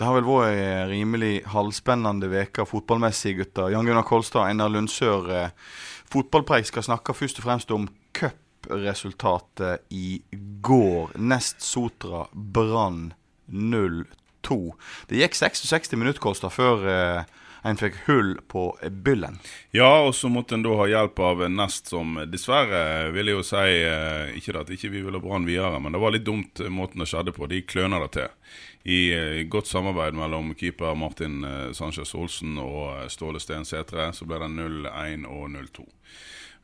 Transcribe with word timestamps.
Det 0.00 0.06
har 0.08 0.14
vel 0.16 0.24
vært 0.24 0.54
ei 0.56 0.84
rimelig 0.88 1.34
halvspennende 1.52 2.30
uke 2.32 2.64
fotballmessig, 2.64 3.34
gutter. 3.36 3.66
Jan 3.68 3.84
Gunnar 3.84 4.06
Kolstad 4.08 4.46
Einar 4.48 4.70
Lundsør. 4.72 5.26
Eh, 5.28 5.50
fotballpreik 6.08 6.64
skal 6.70 6.86
snakke 6.86 7.12
først 7.12 7.42
og 7.42 7.44
fremst 7.44 7.74
om 7.76 7.84
cupresultatet 8.16 9.84
i 9.92 10.22
går. 10.64 11.12
Nest 11.20 11.60
Sotra 11.60 12.22
Brann 12.32 13.10
0-2. 13.52 14.56
Det 15.10 15.20
gikk 15.20 15.36
66 15.36 15.92
minutter, 16.00 16.24
Kolstad, 16.24 16.56
før 16.56 16.88
eh, 16.88 17.36
en 17.62 17.76
fikk 17.76 17.94
hull 18.06 18.38
på 18.48 18.78
byllen. 18.90 19.38
Ja, 19.70 20.00
og 20.06 20.14
så 20.14 20.28
måtte 20.32 20.56
en 20.56 20.64
da 20.64 20.74
ha 20.78 20.86
hjelp 20.88 21.18
av 21.24 21.44
Nest, 21.52 21.90
som 21.92 22.16
dessverre 22.30 23.10
vil 23.14 23.30
jeg 23.30 23.36
jo 23.38 23.44
si 23.46 23.64
eh, 23.84 24.32
Ikke 24.38 24.56
at 24.60 24.72
ikke 24.72 24.92
vi 24.92 25.04
ville 25.04 25.20
Brann 25.20 25.48
videre, 25.48 25.80
men 25.80 25.92
det 25.92 26.00
var 26.02 26.14
litt 26.14 26.26
dumt 26.26 26.60
eh, 26.60 26.72
måten 26.72 27.02
det 27.02 27.10
skjedde 27.10 27.34
på. 27.36 27.48
De 27.50 27.62
kløna 27.62 28.00
det 28.04 28.10
til. 28.16 28.32
I 28.90 29.00
eh, 29.12 29.42
godt 29.52 29.68
samarbeid 29.68 30.16
mellom 30.16 30.54
keeper 30.56 30.96
Martin 30.96 31.44
Sanchez 31.76 32.14
Olsen 32.16 32.56
og 32.62 33.10
Ståle 33.12 33.40
Steen 33.42 33.68
Sætre, 33.68 34.10
så 34.16 34.28
ble 34.28 34.40
det 34.40 34.52
0-1 34.56 35.28
og 35.28 35.50
0-2. 35.52 35.86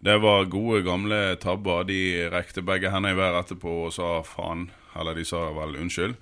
Det 0.06 0.19
var 0.20 0.48
gode, 0.53 0.83
gamle 0.84 1.36
tabber. 1.41 1.86
De 1.88 2.28
rekte 2.33 2.64
begge 2.64 2.91
hendene 2.92 3.14
i 3.14 3.19
været 3.19 3.47
etterpå 3.47 3.86
og 3.86 3.94
sa 3.97 4.20
faen. 4.27 4.69
Eller 4.97 5.16
de 5.16 5.25
sa 5.28 5.48
vel 5.56 5.78
unnskyld. 5.81 6.16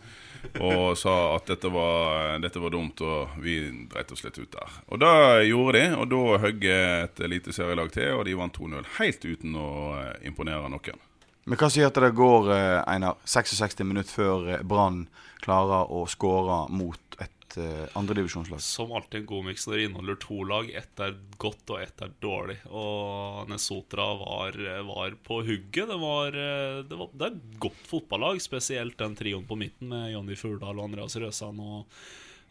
Og 0.61 0.99
sa 0.99 1.15
at 1.35 1.49
dette 1.51 1.71
var, 1.73 2.37
dette 2.43 2.61
var 2.63 2.75
dumt, 2.75 3.01
og 3.05 3.35
vi 3.43 3.59
dreit 3.91 4.13
oss 4.15 4.25
litt 4.27 4.39
ut 4.39 4.53
der. 4.53 4.77
Og 4.93 5.01
det 5.03 5.15
gjorde 5.49 5.79
de, 5.79 5.87
og 5.99 6.07
da 6.13 6.23
høgg 6.45 6.69
et 6.75 7.25
lite 7.31 7.55
serielag 7.57 7.91
til, 7.95 8.13
og 8.19 8.25
de 8.29 8.37
vant 8.39 8.61
2-0. 8.61 8.87
Helt 9.01 9.27
uten 9.27 9.59
å 9.59 9.69
eh, 9.99 10.15
imponere 10.29 10.71
noen. 10.73 11.03
Men 11.45 11.61
hva 11.61 11.69
sier 11.73 11.91
at 11.91 12.01
det 12.01 12.15
går 12.17 12.51
eh, 12.55 12.81
Einar, 12.89 13.19
66 13.29 13.83
minutter 13.85 14.15
før 14.15 14.49
eh, 14.55 14.65
Brann 14.65 15.05
klarer 15.45 15.91
å 15.93 16.07
skåre 16.09 16.65
mot 16.73 17.19
et 17.21 17.34
eh, 17.61 17.85
andredivisjonslag? 17.99 18.63
Som 18.65 18.93
alltid 18.97 19.21
en 19.21 19.29
god 19.31 19.47
miks 19.51 19.67
når 19.69 19.77
det 19.77 19.87
inneholder 19.89 20.19
to 20.25 20.41
lag. 20.49 20.73
Ett 20.83 21.05
er 21.05 21.17
godt, 21.43 21.65
og 21.71 21.81
ett 21.83 22.05
er 22.05 22.13
dårlig. 22.25 22.59
Og 22.71 23.49
Nesotra 23.53 24.09
var, 24.21 24.59
var 24.89 25.17
på 25.27 25.41
hugget. 25.47 25.89
Det 25.91 26.01
var, 26.03 26.37
det 26.89 26.99
var 27.01 27.15
det 27.15 27.29
er 27.29 27.33
et 27.33 27.57
godt 27.63 27.89
fotballag, 27.89 28.43
spesielt 28.43 28.99
den 29.01 29.17
trioen 29.19 29.49
på 29.49 29.59
midten 29.61 29.93
med 29.93 30.13
Jonny 30.15 30.39
Furdal 30.39 30.79
og 30.79 30.89
Andreas 30.89 31.19
Røsan 31.21 31.63
og 31.63 31.91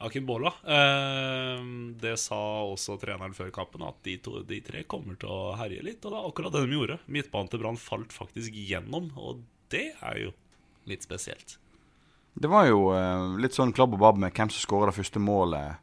Akin 0.03 0.25
Bola. 0.25 0.51
Eh, 0.67 1.63
det 2.01 2.17
sa 2.19 2.39
også 2.67 2.97
treneren 3.01 3.35
før 3.37 3.51
kampen, 3.55 3.85
at 3.87 3.99
de, 4.05 4.17
to, 4.23 4.41
de 4.47 4.59
tre 4.65 4.83
kommer 4.89 5.17
til 5.19 5.31
å 5.31 5.55
herje 5.59 5.83
litt. 5.85 6.03
Og 6.03 6.11
det 6.11 6.19
er 6.19 6.29
akkurat 6.29 6.55
det 6.55 6.63
de 6.67 6.77
gjorde. 6.77 6.99
Midtbanen 7.07 7.51
til 7.51 7.63
Brann 7.63 7.79
falt 7.79 8.15
faktisk 8.15 8.55
gjennom, 8.57 9.11
og 9.15 9.43
det 9.73 9.91
er 9.95 10.23
jo 10.25 10.33
litt 10.89 11.05
spesielt. 11.07 11.57
Det 12.33 12.49
var 12.49 12.65
jo 12.67 12.87
eh, 12.97 13.37
litt 13.41 13.53
sånn 13.53 13.73
klabb 13.73 13.93
og 13.93 13.99
babb 14.01 14.17
med 14.17 14.33
hvem 14.33 14.49
som 14.49 14.63
skåra 14.65 14.89
det 14.89 14.97
første 14.97 15.19
målet. 15.21 15.75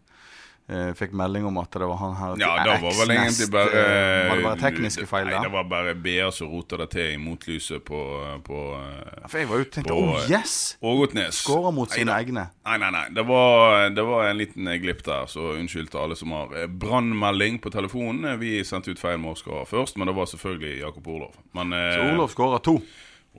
Eh, 0.71 0.93
fikk 0.95 1.11
melding 1.19 1.43
om 1.49 1.57
at 1.59 1.73
det 1.75 1.83
var 1.83 1.97
han 1.99 2.13
her 2.15 2.37
Ja, 2.39 2.51
det 2.63 2.75
var 2.79 2.93
vel 2.95 3.11
egentlig 3.11 3.49
bare 3.51 3.71
eh, 3.75 4.29
Var 4.31 4.37
det 4.39 4.45
bare 4.45 4.59
tekniske 4.61 5.07
feil, 5.11 5.27
Nei, 5.27 5.41
det 5.43 5.51
var 5.51 5.65
bare 5.67 5.95
BA 5.99 6.29
som 6.31 6.47
rota 6.53 6.77
det 6.79 6.87
til 6.93 7.09
i 7.11 7.17
motlyset 7.19 7.83
på, 7.89 7.99
på 8.47 8.59
Ja, 8.79 9.27
For 9.33 9.41
jeg 9.43 9.49
var 9.51 9.59
jo 9.59 9.67
tenkte 9.75 9.97
på- 9.97 10.05
oh 10.13 10.29
yes! 10.31 10.77
Ågotnes. 10.79 11.41
Skåra 11.43 11.73
mot 11.75 11.91
sine 11.91 12.07
Neida. 12.13 12.21
egne. 12.23 12.45
Nei, 12.69 12.77
nei, 12.85 12.91
nei. 12.95 13.03
Det 13.19 13.25
var, 13.27 13.89
det 13.99 14.05
var 14.13 14.29
en 14.31 14.39
liten 14.39 14.71
eh, 14.71 14.79
glipp 14.85 15.03
der, 15.09 15.27
så 15.33 15.49
unnskyld 15.57 15.91
til 15.91 16.05
alle 16.05 16.19
som 16.23 16.31
har 16.39 16.55
eh, 16.63 16.69
brannmelding 16.71 17.59
på 17.67 17.73
telefonen. 17.75 18.23
Eh, 18.31 18.39
Vi 18.45 18.53
sendte 18.63 18.95
ut 18.95 19.03
feil 19.03 19.19
målskårer 19.19 19.67
først, 19.67 19.99
men 19.99 20.07
det 20.07 20.15
var 20.21 20.31
selvfølgelig 20.31 20.85
Jakob 20.85 21.11
Orlov. 21.17 21.35
Men 21.59 21.75
eh, 21.75 21.97
Så 21.99 22.07
Olof 22.15 22.37
skåra 22.37 22.63
to. 22.63 22.77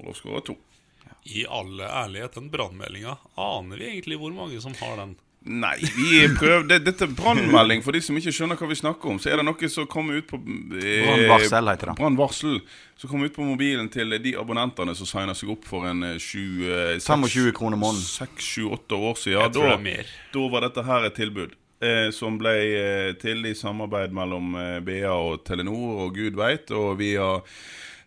Orlov 0.02 0.20
skåra 0.20 0.44
to. 0.52 0.58
I 1.26 1.44
alle 1.50 1.86
ærlighet, 1.86 2.34
den 2.40 2.48
brannmeldinga, 2.54 3.18
aner 3.38 3.78
vi 3.78 3.92
egentlig 3.92 4.18
hvor 4.18 4.34
mange 4.34 4.62
som 4.64 4.74
har 4.82 4.96
den? 4.98 5.18
Nei, 5.42 5.80
vi 5.82 6.20
prøvde 6.38 6.76
Dette 6.86 7.08
er 7.08 7.14
brannmelding. 7.18 7.80
For 7.82 7.96
de 7.98 8.02
som 8.06 8.18
ikke 8.18 8.30
skjønner 8.34 8.59
hva 8.59 8.68
vi 8.70 8.76
snakker 8.78 9.09
om, 9.09 9.18
så 9.22 9.32
er 9.32 9.40
det 9.42 9.46
noe 9.48 9.70
som 9.74 9.88
kommer 9.90 10.20
ut 10.22 10.28
på 10.30 10.38
eh, 10.38 11.02
Brannvarsel 11.02 11.72
heter 11.72 11.90
det. 11.90 11.96
Brannvarsel. 11.98 12.59
Som 13.02 13.09
kommer 13.09 13.26
ut 13.32 13.34
på 13.34 13.46
mobilen 13.48 13.90
til 13.90 14.14
de 14.22 14.36
abonnentene 14.38 14.94
som 14.98 15.09
signer 15.09 15.34
seg 15.38 15.50
opp 15.56 15.66
for 15.66 15.88
en 15.90 16.04
eh, 16.12 16.20
sju, 16.22 16.44
eh, 16.70 16.94
seks- 17.02 17.09
25 17.09 17.56
kroner 17.58 17.82
måneden. 17.82 18.06
Seks, 18.06 18.52
sju, 18.53 18.68
åtte 18.78 18.94
år 18.98 19.18
siden. 19.18 19.40
Jeg 19.42 19.56
tror 19.58 19.66
da, 19.66 19.74
det 19.74 19.80
er 19.80 19.86
mer. 19.88 20.14
da 20.38 20.46
var 20.53 20.68
dette 20.68 20.86
her 20.92 21.09
et 21.09 21.18
tilbud. 21.18 21.58
Eh, 21.82 22.08
som 22.14 22.38
ble 22.38 22.52
eh, 22.78 23.12
til 23.18 23.42
i 23.50 23.56
samarbeid 23.58 24.14
mellom 24.14 24.53
eh, 24.62 24.76
BA 24.86 25.09
og 25.09 25.42
Telenor 25.50 26.03
og 26.06 26.14
gud 26.22 26.38
veit. 26.38 26.70
Og 26.70 27.00
via 27.02 27.32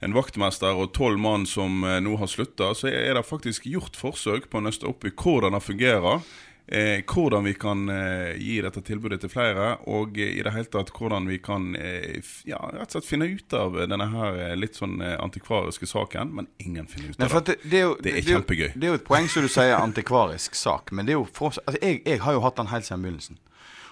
en 0.05 0.17
vaktmester 0.17 0.77
og 0.77 0.93
tolv 0.97 1.21
mann 1.21 1.47
som 1.49 1.85
eh, 1.85 2.01
nå 2.05 2.17
har 2.21 2.31
slutta, 2.31 2.73
så 2.77 2.91
er 2.93 3.15
det 3.17 3.27
faktisk 3.27 3.69
gjort 3.71 3.97
forsøk 3.99 4.51
på 4.51 4.61
å 4.61 4.67
nøste 4.67 4.89
opp 4.91 5.07
i 5.09 5.15
hvordan 5.15 5.57
det 5.57 5.65
fungerer. 5.65 6.27
Eh, 6.67 7.03
hvordan 7.05 7.45
vi 7.45 7.53
kan 7.61 7.89
eh, 7.93 8.37
gi 8.41 8.55
dette 8.65 8.81
tilbudet 8.81 9.19
til 9.21 9.29
flere, 9.29 9.75
og 9.93 10.17
eh, 10.17 10.39
i 10.39 10.45
det 10.45 10.53
hele 10.55 10.71
tatt 10.73 10.95
hvordan 10.97 11.29
vi 11.29 11.37
kan 11.45 11.75
eh, 11.77 12.25
ja, 12.49 12.57
rett 12.73 12.89
og 12.89 12.97
slett 12.97 13.09
finne 13.11 13.29
ut 13.29 13.57
av 13.59 13.77
denne 13.85 14.07
her 14.15 14.39
eh, 14.47 14.55
litt 14.57 14.81
sånn 14.81 14.97
antikvariske 15.05 15.89
saken. 15.91 16.33
Men 16.39 16.49
ingen 16.65 16.89
finner 16.89 17.13
ut 17.13 17.21
av 17.21 17.37
det. 17.45 17.59
det, 17.67 17.83
er 17.83 17.85
jo, 17.85 17.97
Det 18.01 18.15
er 18.17 18.29
kjempegøy. 18.31 18.71
Det 18.73 18.89
er 18.89 18.95
jo 18.95 19.01
et 19.03 19.05
poeng 19.05 19.29
som 19.29 19.45
du 19.45 19.53
sier 19.53 19.77
antikvarisk 19.77 20.57
sak, 20.57 20.95
men 20.97 21.05
det 21.05 21.13
er 21.13 21.21
jo 21.21 21.27
for, 21.29 21.53
altså, 21.67 21.77
jeg, 21.83 22.01
jeg 22.07 22.25
har 22.25 22.39
jo 22.39 22.45
hatt 22.47 22.57
den 22.63 22.73
helt 22.73 22.89
siden 22.89 23.05
begynnelsen. 23.05 23.43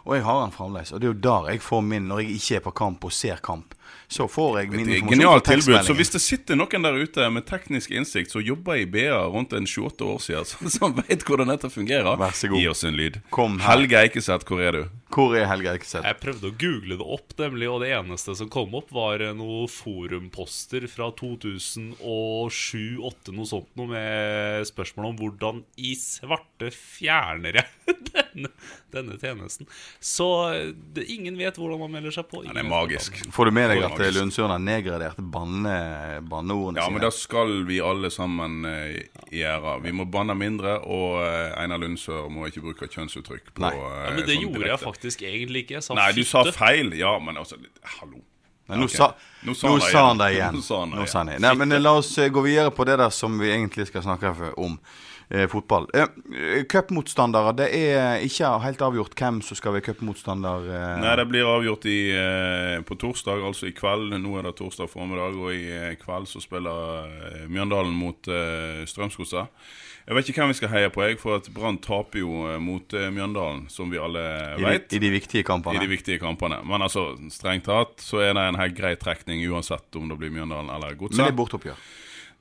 Og 0.02 0.16
jeg 0.16 0.24
har 0.26 0.40
den 0.40 0.56
fremdeles. 0.56 0.90
Og 0.96 1.00
det 1.00 1.06
er 1.06 1.12
jo 1.12 1.20
der 1.28 1.52
jeg 1.52 1.62
får 1.62 1.84
min 1.86 2.08
når 2.10 2.24
jeg 2.24 2.38
ikke 2.40 2.56
er 2.56 2.64
på 2.64 2.74
kamp 2.80 3.04
og 3.06 3.12
ser 3.14 3.42
kamp. 3.44 3.76
Så 4.12 4.26
får 4.28 4.58
jeg 4.60 4.68
min 4.72 4.80
informasjon 4.80 5.08
genialt 5.14 5.44
tilbud. 5.48 5.78
Så 5.86 5.94
hvis 5.96 6.10
det 6.12 6.20
sitter 6.20 6.56
noen 6.60 6.82
der 6.84 6.92
ute 7.00 7.30
med 7.32 7.46
teknisk 7.48 7.90
innsikt 7.96 8.30
som 8.34 8.42
jobber 8.44 8.74
i 8.82 8.84
BA 8.84 9.22
rundt 9.32 9.52
en 9.56 9.64
28 9.66 10.04
år 10.04 10.18
siden, 10.20 10.44
så- 10.50 10.70
som 10.78 10.92
vet 10.98 11.24
hvordan 11.24 11.48
dette 11.48 11.70
fungerer, 11.72 12.16
Vær 12.20 12.30
så 12.36 12.48
god. 12.52 12.60
gi 12.60 12.68
oss 12.68 12.84
en 12.84 12.96
lyd. 12.98 13.20
Kom 13.32 13.56
her. 13.60 13.70
Helge 13.76 13.96
Eikeseth, 14.04 14.44
hvor 14.48 14.60
er 14.60 14.72
du? 14.72 14.84
Hvor 15.12 15.34
er 15.36 15.44
Helge 15.48 15.72
Eikeseth? 15.74 16.04
Jeg 16.08 16.16
prøvde 16.20 16.46
å 16.50 16.54
google 16.60 16.96
det 17.00 17.06
opp, 17.16 17.32
nemlig, 17.40 17.68
og 17.72 17.80
det 17.84 17.90
eneste 17.96 18.34
som 18.36 18.48
kom 18.52 18.74
opp, 18.78 18.92
var 18.96 19.20
eh, 19.24 19.32
noen 19.36 19.68
forumposter 19.68 20.86
fra 20.88 21.10
2007-2008, 21.16 23.32
noe 23.36 23.46
sånt, 23.48 23.68
noe 23.78 23.88
med 23.90 24.66
spørsmål 24.68 25.10
om 25.12 25.16
hvordan 25.20 25.60
i 25.82 25.92
svarte 25.98 26.70
fjerner 26.72 27.58
jeg 27.60 27.68
denne, 28.12 28.48
denne 28.94 29.18
tjenesten. 29.20 29.66
Så 30.00 30.28
eh, 30.54 30.70
det, 30.96 31.04
ingen 31.12 31.36
vet 31.40 31.58
hvordan 31.60 31.80
man 31.84 31.92
melder 31.92 32.12
seg 32.16 32.28
på. 32.30 32.44
Ja, 32.46 32.54
det 32.56 32.62
er 32.64 32.68
magisk. 32.70 33.20
Får 33.34 33.50
du 33.50 33.54
med 33.56 33.68
deg 33.72 33.81
Er 33.82 33.90
at 33.90 33.98
Lundsjøen 33.98 34.06
magisk. 34.06 34.20
Lundsøren 34.20 34.50
har 34.54 34.62
nedgradert 34.64 35.20
banne, 35.34 35.74
banneordene 36.30 36.80
Ja, 36.80 36.88
men 36.88 37.00
sine? 37.00 37.04
da 37.06 37.10
skal 37.16 37.54
vi 37.68 37.80
alle 37.84 38.10
sammen 38.14 38.64
eh, 38.64 39.02
gjøre. 39.30 39.76
Vi 39.84 39.92
må 39.98 40.06
banne 40.10 40.34
mindre, 40.38 40.78
og 40.86 41.20
eh, 41.26 41.52
Einar 41.62 41.82
Lundsør 41.82 42.28
må 42.32 42.46
ikke 42.50 42.64
bruke 42.68 42.88
kjønnsuttrykk 42.88 43.52
på 43.54 43.64
Nei. 43.66 43.72
eh, 43.76 43.86
Ja, 44.06 44.10
men 44.10 44.20
det 44.22 44.34
sånn 44.36 44.44
gjorde 44.46 44.68
jeg 44.72 44.82
faktisk 44.82 45.22
egentlig 45.28 45.64
ikke. 45.66 45.78
Jeg 45.80 45.86
sa 45.88 45.94
Nei, 45.98 46.10
du 46.16 46.22
sa 46.24 46.44
feil. 46.56 46.94
Ja, 46.98 47.16
men 47.18 47.36
altså 47.40 47.58
Hallo. 48.00 48.22
Men 48.70 48.78
nå, 48.78 48.84
okay. 48.86 48.96
sa, 48.96 49.08
Nå 49.42 49.52
nå 49.52 49.54
sa 49.58 49.68
han 49.68 49.78
det 49.82 49.90
sa 49.90 50.02
han 50.08 50.18
det 50.20 50.28
igjen. 50.36 50.54
Nå 50.54 50.62
sa 50.62 50.82
han 51.18 51.26
det 51.28 51.32
igjen. 51.34 51.42
Nei, 51.42 51.54
men 51.58 51.72
eh, 51.72 51.80
la 51.82 51.96
oss 51.98 52.12
eh, 52.22 52.28
gå 52.32 52.40
videre 52.44 52.70
på 52.70 52.84
det 52.88 52.94
der 53.02 53.10
som 53.10 53.34
vi 53.42 53.50
egentlig 53.50 53.88
skal 53.90 54.04
snakke 54.06 54.30
om. 54.56 54.78
Eh, 55.32 55.46
fotball. 55.48 55.86
Eh, 55.94 56.64
Cupmotstandere. 56.68 57.54
Det 57.56 57.68
er 57.72 58.20
ikke 58.20 58.50
helt 58.66 58.82
avgjort 58.84 59.14
hvem 59.16 59.38
som 59.40 59.56
skal 59.56 59.72
være 59.72 59.86
cupmotstander. 59.86 60.66
Eh. 60.68 60.90
Nei, 61.00 61.14
det 61.16 61.24
blir 61.30 61.48
avgjort 61.48 61.86
i, 61.88 62.00
eh, 62.12 62.80
på 62.84 62.98
torsdag, 63.00 63.40
altså 63.40 63.70
i 63.70 63.72
kveld. 63.72 64.12
Nå 64.20 64.34
er 64.36 64.50
det 64.50 64.58
torsdag 64.58 64.90
formiddag, 64.92 65.38
og 65.40 65.54
i 65.56 65.70
eh, 65.72 65.94
kveld 65.96 66.28
så 66.28 66.42
spiller 66.44 67.08
eh, 67.08 67.46
Mjøndalen 67.48 67.96
mot 67.96 68.28
eh, 68.28 68.84
Strømsgodset. 68.84 69.48
Jeg 70.02 70.18
vet 70.18 70.28
ikke 70.28 70.42
hvem 70.42 70.52
vi 70.52 70.58
skal 70.58 70.72
heie 70.74 70.92
på, 70.92 71.00
jeg, 71.06 71.18
for 71.22 71.38
at 71.38 71.48
Brann 71.54 71.80
taper 71.80 72.20
jo 72.20 72.44
eh, 72.50 72.60
mot 72.60 72.92
Mjøndalen, 72.92 73.64
som 73.72 73.88
vi 73.88 74.02
alle 74.02 74.20
I, 74.20 74.60
de, 74.60 74.68
vet. 74.68 74.92
I 74.92 75.00
de 75.00 75.12
viktige 75.16 75.48
kampene. 75.48 75.80
I 75.80 75.86
de 75.86 75.92
viktige 75.94 76.20
kampene. 76.20 76.60
Men 76.68 76.84
altså, 76.84 77.14
strengt 77.32 77.70
tatt 77.70 78.04
så 78.04 78.20
er 78.20 78.36
det 78.36 78.48
en 78.50 78.60
helt 78.60 78.76
grei 78.76 78.98
trekning 79.00 79.40
uansett 79.48 79.96
om 79.96 80.12
det 80.12 80.20
blir 80.20 80.34
Mjøndalen 80.34 80.68
eller 80.76 80.98
Men 81.00 81.22
det 81.22 81.30
er 81.32 81.40
bortoppgjør. 81.40 81.84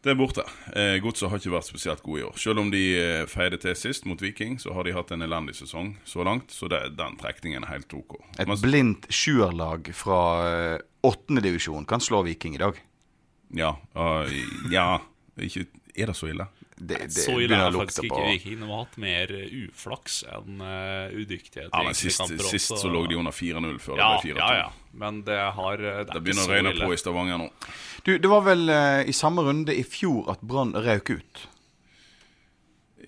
Det 0.01 0.09
er 0.09 0.17
borte. 0.17 0.41
Eh, 0.73 0.95
Godset 1.03 1.29
har 1.29 1.37
ikke 1.37 1.53
vært 1.53 1.67
spesielt 1.69 2.01
gode 2.01 2.23
i 2.23 2.25
år. 2.25 2.37
Selv 2.41 2.61
om 2.63 2.71
de 2.73 2.81
eh, 2.97 3.25
feide 3.29 3.59
til 3.61 3.75
sist 3.77 4.07
mot 4.09 4.21
Viking, 4.21 4.55
så 4.61 4.73
har 4.73 4.87
de 4.87 4.95
hatt 4.95 5.11
en 5.13 5.21
elendig 5.21 5.53
sesong 5.59 5.93
så 6.09 6.25
langt. 6.25 6.49
Så 6.55 6.69
det, 6.73 6.79
den 6.97 7.19
trekningen 7.21 7.67
er 7.67 7.75
helt 7.75 7.93
OK. 7.93 8.15
Et 8.39 8.47
Men- 8.49 8.63
blindt 8.63 9.05
sjuerlag 9.13 9.91
fra 9.93 10.79
åttendedivisjon 11.05 11.83
divisjon 11.83 11.85
kan 11.89 12.01
slå 12.01 12.23
Viking 12.25 12.55
i 12.55 12.61
dag. 12.61 12.81
Ja. 13.53 13.75
uh, 13.97 14.25
ja 14.71 15.01
ikke, 15.41 15.65
er 15.95 16.11
det 16.11 16.15
så 16.17 16.29
ille? 16.31 16.47
Det, 16.81 16.97
det 17.07 17.11
Så 17.13 17.35
ille 17.43 17.57
er 17.57 17.71
faktisk 17.75 18.07
ikke 18.07 18.21
Viking. 18.27 18.59
De 18.63 18.67
har 18.71 18.81
hatt 18.83 18.97
mer 19.03 19.31
uflaks 19.61 20.21
enn 20.33 20.61
uh, 20.63 21.13
udyktighet. 21.13 21.69
Ja, 21.71 21.83
men 21.85 21.97
sist, 21.97 22.23
sist 22.49 22.73
så 22.81 22.89
lå 22.91 23.03
de 23.11 23.19
under 23.21 23.31
4-0 23.35 23.77
før 23.83 24.01
ja, 24.01 24.09
det 24.17 24.31
ble 24.31 24.33
4-2. 24.33 24.41
ja, 24.41 24.51
ja. 24.63 24.67
Men 25.03 25.21
det 25.27 25.37
har 25.55 25.77
Det, 25.77 25.87
er 25.87 26.03
Det 26.03 26.09
ikke 26.15 26.23
begynner 26.25 26.43
å 26.49 26.51
røyne 26.57 26.73
på 26.81 26.91
i 26.93 26.99
Stavanger 26.99 27.37
nå. 27.45 27.49
Du, 28.05 28.11
Det 28.17 28.29
var 28.33 28.41
vel 28.49 28.65
uh, 28.73 29.01
i 29.07 29.13
samme 29.15 29.45
runde 29.47 29.75
i 29.77 29.83
fjor 29.87 30.31
at 30.33 30.41
Brann 30.43 30.73
røk 30.75 31.13
ut. 31.19 31.47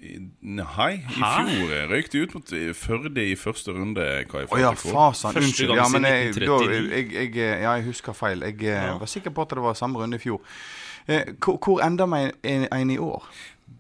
I- 0.04 0.20
Nei, 0.42 0.94
i 0.94 1.20
Hæ? 1.22 1.32
fjor 1.48 1.70
eh, 1.72 1.84
røyk 1.88 2.10
de 2.12 2.22
ut 2.26 2.34
mot 2.36 2.54
eh, 2.58 2.74
Førde 2.76 3.24
i 3.24 3.36
første 3.40 3.72
runde. 3.72 4.04
Hva 4.28 4.42
jeg 4.42 4.50
oh, 4.52 4.60
ja, 4.60 4.72
fasen, 4.76 5.38
Unnskyld. 5.40 5.76
Ja, 5.78 5.86
men 5.94 6.04
jeg, 6.10 6.34
da, 6.42 6.58
jeg, 6.68 7.12
jeg, 7.14 7.36
ja, 7.38 7.76
jeg 7.78 7.86
husker 7.88 8.14
feil. 8.18 8.44
Jeg 8.44 8.60
Ja. 8.68 8.98
var 9.00 9.08
sikker 9.08 9.32
på 9.32 9.46
at 9.46 9.50
det 9.56 9.64
var 9.64 9.78
samme 9.80 10.00
runde 10.02 10.20
i 10.20 10.24
fjor. 10.24 10.42
Eh, 11.08 11.34
hvor, 11.40 11.58
hvor 11.64 11.82
ender 11.86 12.08
en, 12.44 12.68
en 12.72 12.90
i 12.92 12.98
år? 12.98 13.24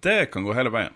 Det 0.01 0.31
kan 0.31 0.43
gå 0.43 0.53
hele 0.57 0.71
veien. 0.73 0.93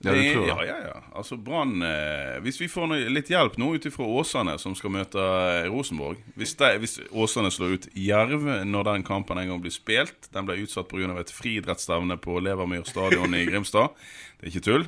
Ja, 0.00 0.12
du 0.14 0.32
tror 0.32 0.42
det? 0.42 0.48
ja, 0.48 0.64
ja, 0.66 0.76
ja. 0.94 0.98
Altså 1.18 1.34
Brann 1.36 1.82
eh, 1.82 2.36
Hvis 2.44 2.60
vi 2.60 2.68
får 2.70 2.92
litt 3.10 3.32
hjelp 3.32 3.56
nå 3.58 3.72
ut 3.74 3.86
ifra 3.88 4.06
Åsane, 4.06 4.52
som 4.62 4.76
skal 4.78 4.92
møte 4.94 5.18
eh, 5.18 5.64
Rosenborg 5.66 6.20
Hvis, 6.38 6.52
de, 6.54 6.68
hvis 6.78 7.00
Åsane 7.10 7.50
slår 7.50 7.72
ut 7.74 7.88
Jerv 7.98 8.44
når 8.62 8.86
den 8.92 9.02
kampen 9.02 9.40
en 9.42 9.50
gang 9.50 9.58
blir 9.64 9.74
spilt 9.74 10.28
Den 10.30 10.46
ble 10.46 10.54
utsatt 10.62 10.86
pga. 10.86 11.16
et 11.18 11.32
friidrettsstevne 11.34 12.14
på 12.22 12.38
Levermyr 12.38 12.86
stadion 12.86 13.34
i 13.34 13.42
Grimstad. 13.48 13.90
Det 14.38 14.46
er 14.46 14.52
ikke 14.52 14.62
tull. 14.68 14.86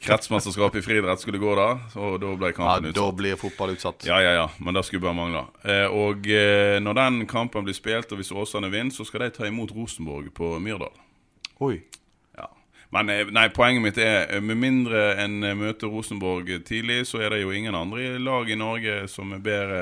Kretsmesterskapet 0.00 0.80
i 0.80 0.86
friidrett 0.86 1.20
skulle 1.20 1.42
gå 1.42 1.52
da, 1.58 1.66
og 2.00 2.16
da 2.22 2.32
ble 2.40 2.48
Ja, 2.54 2.78
utsatt. 2.78 2.96
Da 2.96 3.10
blir 3.12 3.36
fotball 3.36 3.74
utsatt. 3.74 4.06
Ja, 4.08 4.22
ja, 4.24 4.32
ja, 4.38 4.46
men 4.56 4.72
det 4.72 4.86
skulle 4.88 5.04
bare 5.04 5.18
mangle. 5.18 5.42
Eh, 5.68 5.84
og 5.92 6.24
eh, 6.32 6.78
når 6.80 6.96
den 7.02 7.20
kampen 7.28 7.68
blir 7.68 7.76
spilt, 7.76 8.08
og 8.08 8.22
hvis 8.22 8.32
Åsane 8.32 8.72
vinner, 8.72 8.96
så 8.96 9.04
skal 9.04 9.26
de 9.26 9.30
ta 9.36 9.44
imot 9.44 9.76
Rosenborg 9.76 10.32
på 10.32 10.54
Myrdal. 10.64 10.96
Oi. 11.60 11.82
Men 12.94 13.10
eh, 13.10 13.24
nei, 13.34 13.46
poenget 13.54 13.82
mitt 13.82 13.98
er 14.02 14.28
eh, 14.36 14.42
med 14.44 14.60
mindre 14.62 15.00
en 15.22 15.40
eh, 15.44 15.56
møter 15.58 15.90
Rosenborg 15.90 16.50
tidlig, 16.68 17.00
så 17.10 17.22
er 17.24 17.34
det 17.34 17.40
jo 17.42 17.54
ingen 17.54 17.74
andre 17.74 18.12
lag 18.22 18.50
i 18.50 18.58
Norge 18.58 18.98
som 19.10 19.32
er 19.34 19.42
bedre 19.42 19.80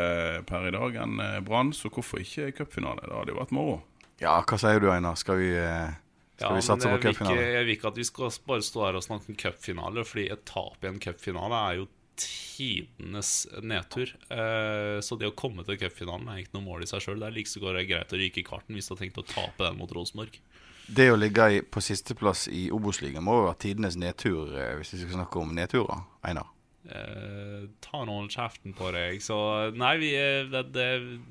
per 0.49 0.71
i 0.71 0.73
dag 0.75 0.97
enn 1.05 1.21
Brann. 1.45 1.75
Så 1.77 1.91
hvorfor 1.93 2.23
ikke 2.25 2.53
cupfinale? 2.63 3.05
Det 3.05 3.19
hadde 3.19 3.35
jo 3.35 3.41
vært 3.43 3.55
moro. 3.57 3.77
Ja, 4.23 4.39
hva 4.47 4.59
sier 4.61 4.81
du, 4.81 4.89
Einar? 4.95 5.19
Skal 5.21 5.43
vi, 5.43 5.51
skal 5.55 6.49
Ja, 6.49 6.55
vi 6.57 6.65
satse 6.65 6.89
på 6.93 7.03
cupfinale? 7.03 7.43
jeg 7.59 7.67
vil 7.67 7.77
ikke 7.77 7.91
at 7.93 8.01
vi 8.01 8.07
skal 8.09 8.33
bare 8.47 8.65
stå 8.65 8.87
her 8.87 8.97
og 9.01 9.05
snakke 9.05 9.33
om 9.35 9.39
cupfinale, 9.39 10.07
fordi 10.09 10.31
et 10.33 10.47
tap 10.49 10.81
i 10.87 10.91
en 10.93 11.03
cupfinale 11.03 11.61
er 11.69 11.83
jo 11.83 11.91
tidenes 12.15 13.31
nedtur. 13.67 14.13
Eh, 14.31 15.01
så 15.03 15.17
det 15.19 15.29
å 15.31 15.35
komme 15.37 15.65
til 15.67 15.79
cupfinalen 15.81 16.29
er 16.31 16.45
ikke 16.45 16.55
noe 16.57 16.67
mål 16.69 16.85
i 16.87 16.91
seg 16.91 17.03
sjøl. 17.03 17.19
Det 17.21 17.27
er 17.27 17.35
like 17.37 17.51
så 17.51 17.63
går 17.63 17.79
det 17.81 17.89
greit 17.91 18.15
å 18.15 18.21
ryke 18.21 18.41
i 18.43 18.47
karten 18.47 18.79
hvis 18.79 18.87
du 18.89 18.95
har 18.95 19.01
tenkt 19.03 19.19
å 19.19 19.27
tape 19.27 19.67
den 19.67 19.81
mot 19.81 19.91
Rosenborg. 19.95 20.39
Det 20.87 21.11
å 21.13 21.17
ligge 21.17 21.47
i, 21.57 21.61
på 21.63 21.81
sisteplass 21.81 22.49
i 22.53 22.67
Obos-ligaen 22.75 23.25
må 23.25 23.39
jo 23.41 23.47
være 23.49 23.61
tidenes 23.69 23.97
nedtur, 23.97 24.51
eh, 24.59 24.75
hvis 24.81 24.93
vi 24.97 25.05
skal 25.05 25.21
snakke 25.23 25.41
om 25.41 25.55
nedturer, 25.57 26.05
Einar. 26.25 26.51
Eh, 26.85 27.63
ta 27.81 28.03
nå 28.05 28.19
kjeften 28.29 28.75
på 28.77 28.91
deg. 28.93 29.17
Så 29.25 29.37
nei, 29.73 29.95
vi, 30.03 30.11
det, 30.53 30.61
det, 30.75 30.89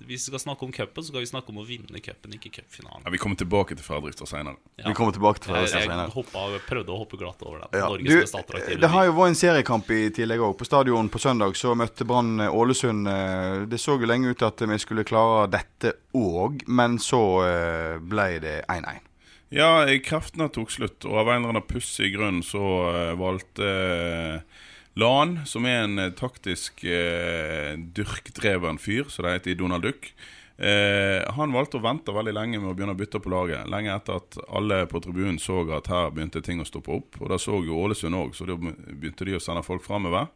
hvis 0.07 0.23
vi 0.25 0.31
skal 0.31 0.41
snakke 0.41 0.65
om 0.65 0.71
cupen, 0.73 1.03
så 1.05 1.11
skal 1.11 1.21
vi 1.21 1.29
snakke 1.29 1.53
om 1.53 1.59
å 1.61 1.65
vinne 1.67 2.01
cupen, 2.01 2.33
ikke 2.33 2.49
cupfinalen. 2.55 3.03
Ja, 3.05 3.13
vi 3.13 3.19
kommer 3.21 3.37
tilbake 3.37 3.77
til 3.77 3.85
Fredrikstad 3.85 4.31
seinere. 4.31 4.57
Ja. 4.81 4.87
Vi 4.89 4.95
kommer 4.97 5.13
tilbake 5.13 5.43
til 5.45 5.53
Jeg, 5.53 5.69
seinere. 5.75 6.07
jeg 6.07 6.15
hoppa, 6.15 6.47
prøvde 6.65 6.95
å 6.95 6.97
hoppe 7.03 7.21
glatt 7.21 7.45
over 7.45 7.61
den. 7.61 7.77
Ja. 7.77 7.85
Norges 7.93 8.23
mest 8.23 8.39
attraktive 8.41 8.81
det 8.81 8.89
har 8.95 9.05
jo 9.05 9.13
vært 9.19 9.35
en 9.35 9.39
seriekamp 9.43 9.93
i 9.93 10.01
tillegg 10.17 10.41
òg. 10.41 10.57
På 10.57 10.65
stadion 10.65 11.13
på 11.13 11.21
søndag 11.21 11.53
så 11.61 11.77
møtte 11.77 12.09
Brann 12.09 12.47
eh, 12.47 12.49
Ålesund. 12.49 13.05
eh, 13.13 13.61
Det 13.69 13.77
så 13.77 13.99
jo 14.01 14.09
lenge 14.09 14.33
ut 14.33 14.41
til 14.41 14.49
at 14.49 14.65
vi 14.73 14.81
skulle 14.81 15.05
klare 15.05 15.45
dette 15.53 15.93
òg, 16.17 16.65
men 16.65 16.97
så 16.97 17.21
eh, 17.45 17.97
ble 18.01 18.39
det 18.41 18.63
1-1. 18.65 19.05
Ja, 19.53 19.85
kreftene 20.01 20.47
tok 20.49 20.71
slutt, 20.73 21.03
og 21.05 21.19
av 21.21 21.27
en 21.29 21.43
eller 21.43 21.51
annen 21.53 21.67
pussig 21.69 22.09
grunn 22.15 22.39
så 22.41 22.61
eh, 22.89 23.11
valgte 23.19 23.67
eh, 23.69 24.61
Lan, 24.97 25.39
som 25.45 25.67
er 25.69 25.83
en 25.83 26.01
eh, 26.01 26.13
taktisk 26.17 26.81
eh, 26.85 27.75
dyrkdreven 27.77 28.79
fyr, 28.81 29.11
som 29.13 29.27
det 29.27 29.35
heter 29.35 29.53
i 29.53 29.57
Donald 29.59 29.85
Duck, 29.85 30.09
eh, 30.57 31.21
han 31.37 31.53
valgte 31.53 31.77
å 31.77 31.83
vente 31.85 32.13
veldig 32.17 32.33
lenge 32.33 32.63
med 32.63 32.71
å 32.71 32.73
begynne 32.73 32.97
å 32.97 32.99
bytte 32.99 33.21
på 33.21 33.33
laget. 33.33 33.69
Lenge 33.69 33.93
etter 33.93 34.17
at 34.23 34.41
alle 34.49 34.83
på 34.89 35.01
tribunen 35.05 35.37
så 35.41 35.61
at 35.77 35.89
her 35.93 36.09
begynte 36.13 36.41
ting 36.41 36.61
å 36.61 36.65
stoppe 36.65 36.97
opp. 36.97 37.21
Og 37.21 37.29
da 37.29 37.37
så 37.41 37.61
jo 37.61 37.77
Ålesund 37.85 38.17
òg, 38.17 38.33
så 38.33 38.49
da 38.49 38.57
begynte 38.57 39.29
de 39.29 39.37
å 39.37 39.41
sende 39.41 39.65
folk 39.65 39.85
framover. 39.85 40.33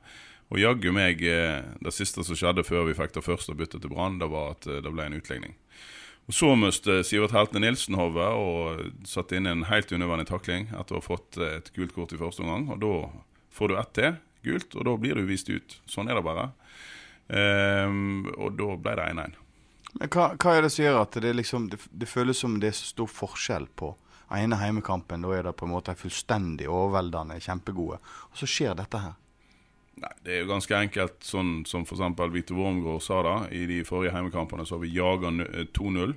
Og 0.54 0.62
jaggu 0.62 0.94
meg, 0.96 1.26
det 1.26 1.92
siste 1.92 2.24
som 2.24 2.38
skjedde 2.38 2.64
før 2.64 2.86
vi 2.88 2.96
fikk 2.96 3.18
det 3.18 3.26
første 3.26 3.58
byttet 3.58 3.82
til 3.84 3.92
Brann, 3.92 4.22
det 4.22 4.30
var 4.32 4.54
at 4.54 4.70
det 4.70 4.94
ble 4.94 5.10
en 5.10 5.18
utligning. 5.18 5.58
Og 6.28 6.36
Så 6.36 6.50
mistet 6.60 7.08
Sivert 7.08 7.32
Heltene 7.32 7.70
Nilsen 7.70 7.96
hodet 7.96 8.28
og 8.36 8.82
satte 9.08 9.38
inn 9.38 9.48
en 9.48 9.64
helt 9.70 9.92
unødvendig 9.94 10.28
takling 10.28 10.68
etter 10.76 10.98
å 10.98 11.00
ha 11.00 11.06
fått 11.06 11.38
eh, 11.40 11.60
et 11.62 11.70
gult 11.76 11.94
kort 11.96 12.12
i 12.12 12.20
første 12.20 12.44
omgang. 12.44 12.66
Og 12.76 12.82
da 12.84 12.94
får 13.56 13.72
du 13.72 13.76
ett 13.80 13.94
til 13.96 14.18
gult, 14.48 14.76
og 14.76 14.88
da 14.90 14.96
blir 15.00 15.16
du 15.16 15.28
vist 15.28 15.48
ut. 15.48 15.78
Sånn 15.88 16.12
er 16.12 16.20
det 16.20 16.26
bare. 16.28 16.50
Um, 17.28 18.28
og 18.36 18.56
da 18.60 18.76
ble 18.80 18.96
det 19.00 19.06
1-1. 19.14 19.38
Men 19.98 20.12
hva, 20.14 20.28
hva 20.36 20.54
er 20.56 20.68
det 20.68 20.72
som 20.76 20.86
gjør 20.86 21.00
at 21.02 21.18
det, 21.24 21.32
liksom, 21.36 21.70
det, 21.72 21.80
det 21.92 22.10
føles 22.12 22.44
som 22.44 22.60
det 22.60 22.72
er 22.72 22.78
så 22.78 22.92
stor 22.92 23.10
forskjell 23.12 23.70
på 23.80 23.94
ene 24.36 24.60
heimekampen? 24.60 25.24
Da 25.24 25.32
er 25.36 25.48
det 25.48 25.56
på 25.60 25.68
en 25.68 25.74
måte 25.78 25.96
fullstendig 26.00 26.68
overveldende 26.68 27.40
kjempegode. 27.44 28.00
Og 28.32 28.40
så 28.40 28.50
skjer 28.52 28.76
dette 28.78 29.04
her. 29.04 29.16
Nei, 29.98 30.12
Det 30.24 30.34
er 30.34 30.44
jo 30.44 30.52
ganske 30.52 30.78
enkelt, 30.78 31.18
sånn 31.26 31.64
som 31.66 31.86
f.eks. 31.88 32.04
Vito 32.34 32.58
Wormgård 32.58 33.02
sa 33.02 33.22
da. 33.26 33.36
I 33.50 33.66
de 33.70 33.82
forrige 33.88 34.14
heimekampene 34.14 34.66
så 34.66 34.78
har 34.78 34.84
vi 34.84 34.94
jaga 34.94 35.32
2-0, 35.74 36.14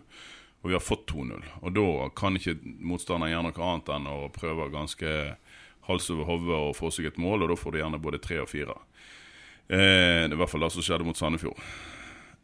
og 0.60 0.68
vi 0.68 0.76
har 0.76 0.84
fått 0.84 1.06
2-0. 1.12 1.46
Og 1.62 1.72
da 1.76 1.86
kan 2.16 2.36
ikke 2.36 2.58
motstanderen 2.60 3.32
gjøre 3.32 3.46
noe 3.48 3.70
annet 3.70 3.94
enn 3.96 4.10
å 4.10 4.18
prøve 4.34 4.68
ganske 4.74 5.14
hals 5.88 6.10
over 6.12 6.28
hode 6.28 6.58
og 6.68 6.76
få 6.76 6.92
seg 6.92 7.08
et 7.08 7.20
mål, 7.20 7.46
og 7.46 7.54
da 7.54 7.58
får 7.58 7.72
du 7.72 7.80
gjerne 7.80 8.02
både 8.02 8.20
tre 8.22 8.42
og 8.42 8.50
fire. 8.52 8.76
Eh, 9.70 10.26
det 10.26 10.28
er 10.28 10.36
i 10.36 10.40
hvert 10.42 10.52
fall 10.52 10.66
det 10.66 10.72
som 10.74 10.84
skjedde 10.84 11.06
mot 11.08 11.18
Sandefjord. 11.18 11.64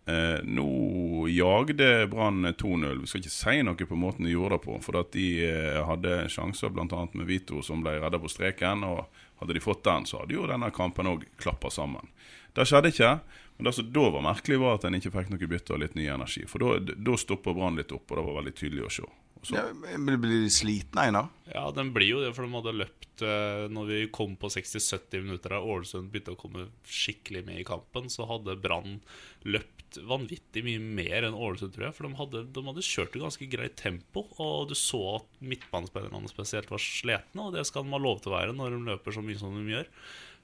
Eh, 0.07 0.39
nå 0.47 1.27
jagde 1.29 2.07
Brann 2.07 2.47
2-0. 2.47 3.01
Vi 3.01 3.07
skal 3.11 3.25
ikke 3.25 3.33
si 3.35 3.57
noe 3.67 3.89
på 3.91 3.99
måten 3.99 4.27
de 4.29 4.35
gjorde 4.37 4.55
det 4.55 4.65
på. 4.69 4.77
For 4.85 5.01
at 5.01 5.11
de 5.17 5.27
eh, 5.49 5.81
hadde 5.89 6.21
sjanser 6.31 6.71
bl.a. 6.71 7.01
med 7.13 7.27
Vito, 7.27 7.59
som 7.67 7.83
ble 7.83 7.97
redda 7.99 8.21
på 8.23 8.31
streken. 8.31 8.85
Og 8.87 9.03
hadde 9.43 9.57
de 9.57 9.65
fått 9.65 9.83
den, 9.85 10.07
så 10.07 10.23
hadde 10.23 10.37
jo 10.39 10.47
denne 10.47 10.71
kampen 10.75 11.11
òg 11.11 11.27
klappa 11.43 11.73
sammen. 11.75 12.07
Det 12.55 12.69
skjedde 12.71 12.95
ikke. 12.95 13.13
Men 13.57 13.69
det 13.69 13.75
som 13.75 13.91
da 13.93 14.07
var 14.15 14.25
merkelig, 14.25 14.61
var 14.63 14.79
at 14.79 14.87
en 14.87 14.97
ikke 14.97 15.13
fikk 15.13 15.33
noe 15.33 15.51
bytte 15.51 15.75
og 15.75 15.83
litt 15.83 15.99
ny 15.99 16.07
energi. 16.13 16.47
For 16.49 16.63
da- 16.63 17.19
stoppa 17.19 17.53
Brann 17.57 17.77
litt 17.77 17.93
opp, 17.93 18.07
og 18.11 18.17
det 18.21 18.27
var 18.29 18.39
veldig 18.43 18.55
tydelig 18.57 18.87
å 18.87 18.93
se. 19.01 19.09
Så- 19.47 19.55
Ja, 19.57 19.69
men 19.73 20.19
blir 20.21 20.43
de 20.43 20.51
slitne, 20.51 21.05
Einar? 21.07 21.29
Ja, 21.53 21.69
den 21.71 21.93
blir 21.95 22.09
jo 22.11 22.21
det, 22.25 22.33
for 22.35 22.43
de 22.47 22.51
hadde 22.57 22.73
løpt 22.81 23.23
eh, 23.23 23.69
Når 23.73 23.87
vi 23.89 23.99
kom 24.13 24.35
på 24.37 24.51
60-70 24.51 25.23
minutter 25.23 25.55
der 25.55 25.63
Ålesund 25.65 26.11
begynte 26.13 26.35
å 26.35 26.41
komme 26.41 26.67
skikkelig 26.85 27.45
med 27.47 27.61
i 27.63 27.65
kampen, 27.69 28.11
så 28.13 28.27
hadde 28.29 28.59
Brann 28.61 28.99
løpt 29.47 29.73
vanvittig 30.05 30.65
mye 30.67 30.81
mer 30.83 31.25
enn 31.29 31.37
Ålesund, 31.39 31.73
tror 31.73 31.87
jeg. 31.87 31.95
For 31.97 32.09
de 32.09 32.19
hadde, 32.19 32.41
de 32.53 32.65
hadde 32.67 32.83
kjørt 32.85 33.15
et 33.17 33.23
ganske 33.23 33.47
greit 33.49 33.77
tempo, 33.81 34.27
og 34.43 34.69
du 34.69 34.75
så 34.77 35.01
at 35.23 35.29
midtbanespillerne 35.41 36.29
spesielt 36.29 36.69
var 36.75 36.83
slitne, 36.83 37.47
og 37.47 37.55
det 37.55 37.65
skal 37.69 37.87
de 37.87 37.95
ha 37.95 38.01
lov 38.03 38.21
til 38.21 38.33
å 38.35 38.37
være 38.37 38.53
når 38.59 38.75
de 38.75 38.83
løper 38.91 39.15
så 39.17 39.23
mye 39.25 39.39
som 39.41 39.55
de 39.57 39.71
gjør. 39.73 39.87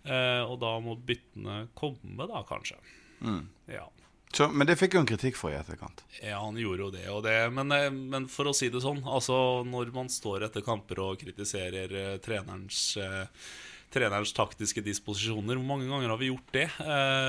Eh, 0.06 0.42
og 0.46 0.56
da 0.62 0.70
må 0.80 0.94
byttene 0.96 1.66
komme, 1.78 2.24
da, 2.30 2.40
kanskje. 2.48 2.78
Ja. 3.68 3.84
Så, 4.32 4.48
men 4.48 4.68
det 4.68 4.78
fikk 4.80 4.96
jo 4.96 5.02
en 5.02 5.08
kritikk 5.08 5.36
for 5.36 5.52
i 5.52 5.58
etterkant. 5.58 6.04
Ja, 6.22 6.38
han 6.40 6.56
gjorde 6.60 6.86
jo 6.86 6.92
det, 6.94 7.04
det 7.26 7.36
men, 7.52 7.72
eh, 7.76 7.90
men 7.92 8.28
for 8.32 8.48
å 8.48 8.54
si 8.56 8.70
det 8.72 8.80
sånn 8.80 9.02
Altså, 9.04 9.34
når 9.68 9.92
man 9.92 10.08
står 10.12 10.46
etter 10.48 10.64
kamper 10.64 11.02
og 11.04 11.20
kritiserer 11.20 11.92
uh, 11.92 12.16
trenerens 12.24 12.94
uh, 13.00 13.26
Trenerens 13.92 14.32
taktiske 14.32 14.80
disposisjoner. 14.80 15.58
Hvor 15.58 15.66
mange 15.68 15.84
ganger 15.84 16.08
har 16.08 16.16
vi 16.16 16.30
gjort 16.30 16.54
det? 16.54 16.62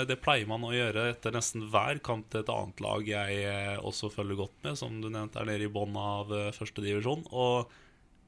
Det 0.08 0.16
pleier 0.24 0.48
man 0.48 0.64
å 0.64 0.70
gjøre 0.72 1.10
etter 1.12 1.34
nesten 1.36 1.66
hver 1.74 2.00
kamp 2.00 2.30
til 2.32 2.40
et 2.40 2.52
annet 2.54 2.80
lag 2.86 3.10
jeg 3.10 3.74
også 3.84 4.08
følger 4.14 4.40
godt 4.40 4.56
med, 4.64 4.78
som 4.80 5.02
du 5.04 5.10
nevnte 5.10 5.42
er 5.42 5.50
nede 5.50 5.68
i 5.68 5.74
bånn 5.76 5.98
av 6.00 6.32
første 6.56 6.86
divisjon. 6.86 7.26
Og 7.36 7.68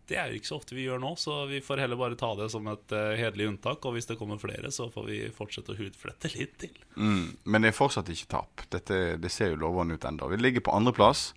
det 0.09 0.17
er 0.21 0.29
jo 0.29 0.39
ikke 0.39 0.50
så 0.50 0.57
ofte 0.59 0.75
vi 0.77 0.85
gjør 0.85 1.00
nå, 1.01 1.13
så 1.17 1.43
vi 1.50 1.62
får 1.65 1.81
heller 1.81 2.00
bare 2.00 2.17
ta 2.19 2.31
det 2.38 2.50
som 2.53 2.67
et 2.69 2.93
uh, 2.93 3.15
hederlig 3.17 3.50
unntak. 3.51 3.85
Og 3.85 3.95
hvis 3.95 4.09
det 4.09 4.17
kommer 4.19 4.41
flere, 4.41 4.69
så 4.74 4.89
får 4.93 5.07
vi 5.09 5.21
fortsette 5.33 5.74
å 5.74 5.79
hudflette 5.79 6.31
litt 6.35 6.53
til. 6.62 6.75
Mm, 6.95 7.33
men 7.43 7.65
det 7.65 7.71
er 7.71 7.77
fortsatt 7.77 8.12
ikke 8.13 8.29
tap. 8.35 8.67
Dette, 8.74 9.01
det 9.21 9.33
ser 9.33 9.53
jo 9.53 9.63
lovende 9.65 9.97
ut 9.97 10.05
ennå. 10.05 10.29
Vi 10.33 10.41
ligger 10.41 10.65
på 10.67 10.75
andreplass. 10.77 11.31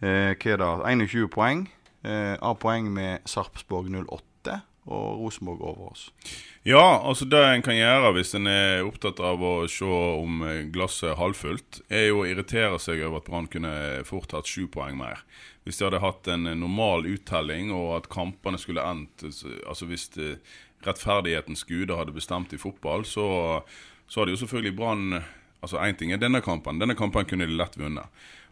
Eh, 0.00 0.32
hva 0.32 0.54
er 0.54 0.64
det? 0.64 0.72
21 1.12 1.28
poeng. 1.32 1.66
Eh, 2.00 2.36
A-poeng 2.40 2.88
med 2.94 3.28
Sarpsborg 3.28 3.92
08 3.92 4.29
og 4.88 5.20
Rosenborg 5.20 5.60
over 5.62 5.90
oss. 5.92 6.06
Ja, 6.66 7.00
altså 7.04 7.26
det 7.28 7.40
en 7.44 7.64
kan 7.64 7.76
gjøre 7.76 8.14
hvis 8.16 8.32
en 8.36 8.48
er 8.50 8.86
opptatt 8.86 9.20
av 9.24 9.42
å 9.44 9.54
se 9.70 9.86
om 9.86 10.42
eh, 10.46 10.64
glasset 10.72 11.12
er 11.12 11.20
halvfullt, 11.20 11.82
er 11.92 12.08
jo 12.08 12.22
å 12.22 12.28
irritere 12.28 12.80
seg 12.82 13.04
over 13.04 13.20
at 13.20 13.28
Brann 13.28 13.50
kunne 13.52 13.72
fort 14.08 14.32
hatt 14.36 14.48
sju 14.50 14.66
poeng 14.72 14.98
mer. 15.00 15.24
Hvis 15.68 15.78
de 15.78 15.86
hadde 15.86 16.02
hatt 16.02 16.30
en 16.32 16.48
normal 16.48 17.04
uttelling, 17.10 17.70
og 17.76 17.98
at 17.98 18.08
kampene 18.12 18.58
skulle 18.58 18.84
endt 18.86 19.26
Altså 19.68 19.86
hvis 19.86 20.08
rettferdighetens 20.86 21.66
guder 21.68 22.00
hadde 22.00 22.16
bestemt 22.16 22.54
i 22.56 22.60
fotball, 22.60 23.04
så, 23.04 23.26
så 24.08 24.22
hadde 24.22 24.34
jo 24.34 24.40
selvfølgelig 24.40 24.76
Brann 24.78 25.20
Altså 25.60 25.76
én 25.84 25.92
ting 25.92 26.12
er 26.12 26.20
denne 26.20 26.40
kampen. 26.40 26.78
Denne 26.80 26.96
kampen 26.96 27.26
kunne 27.28 27.44
de 27.44 27.52
lett 27.52 27.74
vunnet. 27.76 28.08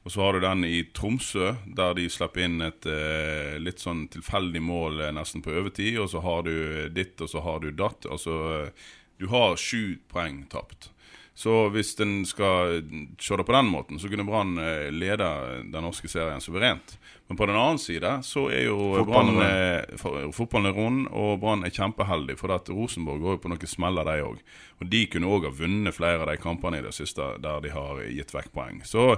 Og 0.09 0.13
så 0.13 0.23
har 0.25 0.33
du 0.33 0.41
den 0.41 0.65
i 0.65 0.87
Tromsø, 0.97 1.51
der 1.77 1.91
de 1.93 2.07
slipper 2.09 2.47
inn 2.47 2.63
et 2.65 2.87
eh, 2.89 3.59
litt 3.61 3.83
sånn 3.83 4.07
tilfeldig 4.09 4.63
mål 4.65 5.03
eh, 5.05 5.11
nesten 5.13 5.43
på 5.45 5.53
overtid. 5.53 5.99
Og 6.01 6.07
så 6.09 6.23
har 6.25 6.47
du 6.47 6.55
ditt, 6.97 7.21
og 7.21 7.29
så 7.29 7.43
har 7.45 7.61
du 7.61 7.75
datt. 7.77 8.07
Altså, 8.09 8.39
eh, 8.57 8.87
du 9.21 9.27
har 9.29 9.59
sju 9.61 9.99
poeng 10.09 10.47
tapt. 10.49 10.89
Så 11.37 11.69
hvis 11.71 11.93
en 12.01 12.23
skal 12.27 12.81
se 13.21 13.37
det 13.37 13.45
på 13.47 13.55
den 13.55 13.69
måten, 13.69 14.01
så 14.01 14.09
kunne 14.09 14.25
Brann 14.27 14.57
eh, 14.59 14.89
lede 14.91 15.29
den 15.69 15.85
norske 15.85 16.09
serien 16.09 16.41
suverent. 16.41 16.97
Men 17.29 17.37
på 17.37 17.47
den 17.47 17.59
annen 17.61 17.79
side 17.79 18.15
så 18.25 18.47
er 18.49 18.65
jo 18.65 19.05
Brann 19.07 19.43
eh, 19.45 20.33
fotballen 20.33 20.71
er 20.73 20.75
rund, 20.81 21.05
og 21.13 21.37
Brann 21.45 21.69
er 21.69 21.77
kjempeheldig. 21.77 22.39
For 22.41 22.57
at 22.57 22.73
Rosenborg 22.73 23.21
går 23.27 23.37
jo 23.37 23.43
på 23.45 23.53
noen 23.53 23.71
smeller, 23.77 24.09
de 24.09 24.25
òg. 24.25 24.41
Og 24.81 24.89
de 24.89 25.05
kunne 25.13 25.37
òg 25.37 25.51
ha 25.51 25.55
vunnet 25.61 26.01
flere 26.01 26.25
av 26.25 26.33
de 26.33 26.41
kampene 26.41 26.81
i 26.81 26.89
det 26.89 26.97
siste 26.97 27.29
der 27.45 27.61
de 27.61 27.77
har 27.77 28.03
gitt 28.09 28.35
vekk 28.35 28.51
poeng. 28.57 28.81
Så 28.89 29.13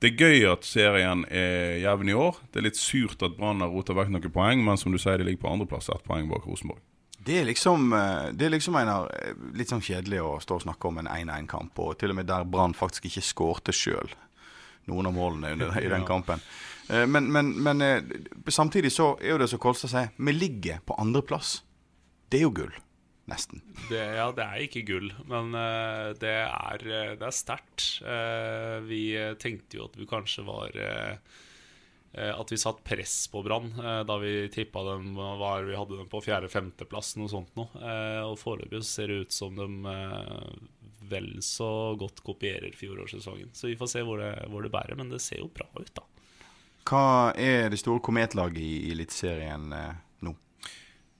det 0.00 0.12
er 0.12 0.20
gøy 0.22 0.44
at 0.52 0.66
serien 0.66 1.24
er 1.30 1.78
jevn 1.82 2.08
i 2.12 2.14
år. 2.14 2.36
Det 2.52 2.60
er 2.60 2.68
litt 2.68 2.78
surt 2.78 3.22
at 3.26 3.34
Brann 3.38 3.64
har 3.64 3.72
rota 3.72 3.96
vekk 3.98 4.12
noen 4.14 4.30
poeng, 4.34 4.62
men 4.64 4.78
som 4.78 4.94
du 4.94 4.98
sier, 5.02 5.18
de 5.18 5.26
ligger 5.26 5.42
på 5.42 5.50
andreplass, 5.50 5.90
ett 5.90 6.04
poeng 6.06 6.28
bak 6.30 6.46
Rosenborg. 6.46 6.78
Det 7.18 7.40
er 7.40 7.48
liksom, 7.48 7.92
eh, 7.92 8.30
det 8.32 8.46
er 8.46 8.54
liksom 8.54 8.76
Einar, 8.78 9.10
eh, 9.12 9.34
litt 9.58 9.68
sånn 9.68 9.82
kjedelig 9.82 10.20
å 10.22 10.38
stå 10.40 10.54
og 10.60 10.62
snakke 10.62 10.88
om 10.88 10.98
en 11.02 11.10
1-1-kamp, 11.10 11.78
og 11.82 11.98
til 11.98 12.14
og 12.14 12.16
med 12.20 12.28
der 12.30 12.46
Brann 12.46 12.76
faktisk 12.78 13.04
ikke 13.10 13.26
skårte 13.26 13.74
sjøl 13.74 14.14
noen 14.88 15.06
av 15.10 15.12
målene 15.12 15.52
under, 15.52 15.74
i 15.82 15.90
den 15.90 16.06
kampen. 16.08 16.40
Eh, 16.88 17.04
Men, 17.04 17.26
men, 17.32 17.50
men 17.62 17.82
samtidig 18.48 18.92
så 18.94 19.18
er 19.20 19.34
jo 19.34 19.38
det 19.42 19.50
som 19.50 19.58
Kolstad 19.60 19.90
sier, 19.90 20.12
vi 20.16 20.32
ligger 20.32 20.78
på 20.86 20.96
andreplass. 20.96 21.58
Det 22.30 22.38
er 22.38 22.46
jo 22.46 22.54
gull. 22.54 22.72
Nesten. 23.28 23.60
Det, 23.90 24.00
ja, 24.16 24.30
det 24.32 24.44
er 24.44 24.62
ikke 24.64 24.84
gull, 24.88 25.10
men 25.28 25.52
uh, 25.52 26.14
det 26.16 26.32
er, 26.46 26.84
eh, 26.88 27.12
det 27.20 27.26
er 27.28 27.34
sterkt. 27.36 27.84
Uh, 28.00 28.80
vi 28.88 29.02
tenkte 29.40 29.76
jo 29.76 29.88
at 29.90 29.98
vi 30.00 30.08
kanskje 30.08 30.46
var 30.46 30.72
eh, 30.80 31.36
At 32.32 32.50
vi 32.50 32.56
satt 32.58 32.80
press 32.88 33.26
på 33.28 33.42
Brann 33.44 33.68
da 33.76 34.16
vi 34.18 34.48
tippa 34.48 34.80
dem 34.86 35.12
var, 35.14 35.66
Vi 35.68 35.76
hadde 35.76 35.98
dem 35.98 36.08
på 36.08 36.22
fjerde-femteplass, 36.24 37.12
noe 37.20 37.28
sånt 37.30 37.52
noe. 37.58 37.68
Og 38.24 38.38
foreløpig 38.40 38.80
ser 38.88 39.12
det 39.12 39.26
ut 39.26 39.36
som 39.36 39.54
de 39.54 39.68
vel 41.08 41.28
så 41.44 41.94
godt 42.00 42.24
kopierer 42.24 42.72
fjorårssesongen. 42.76 43.52
Så 43.52 43.68
vi 43.68 43.76
får 43.76 43.92
se 43.92 44.02
hvor 44.08 44.24
det, 44.24 44.32
hvor 44.48 44.64
det 44.64 44.72
bærer, 44.72 44.96
men 44.98 45.12
det 45.12 45.20
ser 45.22 45.44
jo 45.44 45.52
bra 45.52 45.68
ut, 45.76 45.92
da. 45.94 46.04
Hva 46.88 47.06
er 47.36 47.68
det 47.68 47.80
store 47.82 48.00
kometlaget 48.00 48.60
i 48.64 48.74
i 48.88 48.92
Eliteserien 48.96 49.72
eh? 49.76 49.96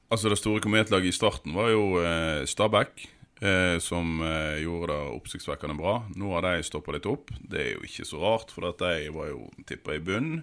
Altså 0.09 0.31
Det 0.33 0.39
store 0.41 0.63
kometlaget 0.65 1.11
i 1.11 1.13
starten 1.13 1.53
var 1.53 1.69
jo 1.69 1.99
eh, 2.01 2.47
Stabæk, 2.49 3.03
eh, 3.45 3.77
som 3.77 4.23
eh, 4.25 4.63
gjorde 4.65 4.95
det 4.95 5.17
oppsiktsvekkende 5.19 5.77
bra. 5.77 5.99
Nå 6.17 6.31
har 6.33 6.47
de 6.47 6.65
stoppa 6.65 6.95
litt 6.97 7.05
opp. 7.11 7.29
Det 7.45 7.61
er 7.61 7.71
jo 7.75 7.85
ikke 7.85 8.07
så 8.09 8.23
rart, 8.23 8.55
for 8.55 8.71
at 8.71 8.81
de 8.81 9.11
var 9.13 9.29
jo 9.35 9.51
tippa 9.69 9.99
i 9.99 10.01
bunn. 10.01 10.39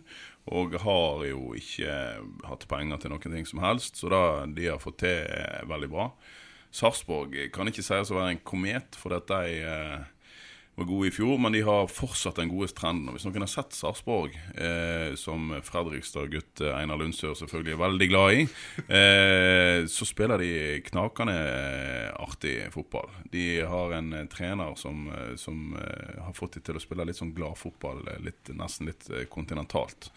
Og 0.53 0.77
har 0.83 1.25
jo 1.25 1.55
ikke 1.57 1.97
hatt 2.45 2.67
penger 2.69 3.01
til 3.01 3.15
noen 3.15 3.25
ting 3.39 3.49
som 3.49 3.63
helst, 3.65 3.97
så 3.97 4.11
det 4.13 4.25
de 4.59 4.69
har 4.69 4.83
fått 4.83 4.99
til, 5.01 5.25
er 5.25 5.65
veldig 5.65 5.89
bra. 5.89 6.11
Sarpsborg 6.75 7.33
kan 7.55 7.71
ikke 7.71 7.85
sies 7.87 8.13
å 8.13 8.19
være 8.19 8.35
en 8.35 8.45
komet, 8.45 8.99
for 9.01 9.17
at 9.17 9.25
de 9.33 9.63
eh, 9.65 10.05
var 10.75 10.87
gode 10.89 11.07
i 11.07 11.13
fjor, 11.15 11.37
men 11.39 11.55
de 11.55 11.61
har 11.63 11.87
fortsatt 11.91 12.39
den 12.39 12.51
gode 12.51 12.67
trenden. 12.75 13.07
Og 13.09 13.15
Hvis 13.15 13.25
noen 13.27 13.45
har 13.45 13.51
sett 13.51 13.75
Sarpsborg, 13.77 14.35
eh, 14.59 15.15
som 15.19 15.53
Fredrikstad-gutt 15.63 16.63
eh, 16.65 16.73
Einar 16.75 16.99
Lundsør 16.99 17.35
selvfølgelig 17.39 17.75
er 17.75 17.81
veldig 17.83 18.09
glad 18.11 18.39
i, 18.39 18.45
eh, 18.85 19.79
så 19.91 20.07
spiller 20.07 20.43
de 20.43 20.51
knakende 20.89 21.35
eh, 21.35 22.09
artig 22.19 22.57
fotball. 22.75 23.11
De 23.31 23.45
har 23.63 23.95
en 23.95 24.11
eh, 24.19 24.27
trener 24.31 24.75
som, 24.79 25.07
som 25.39 25.77
har 25.77 26.35
fått 26.35 26.57
dem 26.57 26.65
til 26.67 26.79
å 26.79 26.83
spille 26.83 27.05
litt 27.07 27.19
sånn 27.19 27.35
glad 27.35 27.55
fotball, 27.59 28.03
litt, 28.25 28.51
nesten 28.55 28.91
litt 28.91 29.07
kontinentalt. 29.31 30.11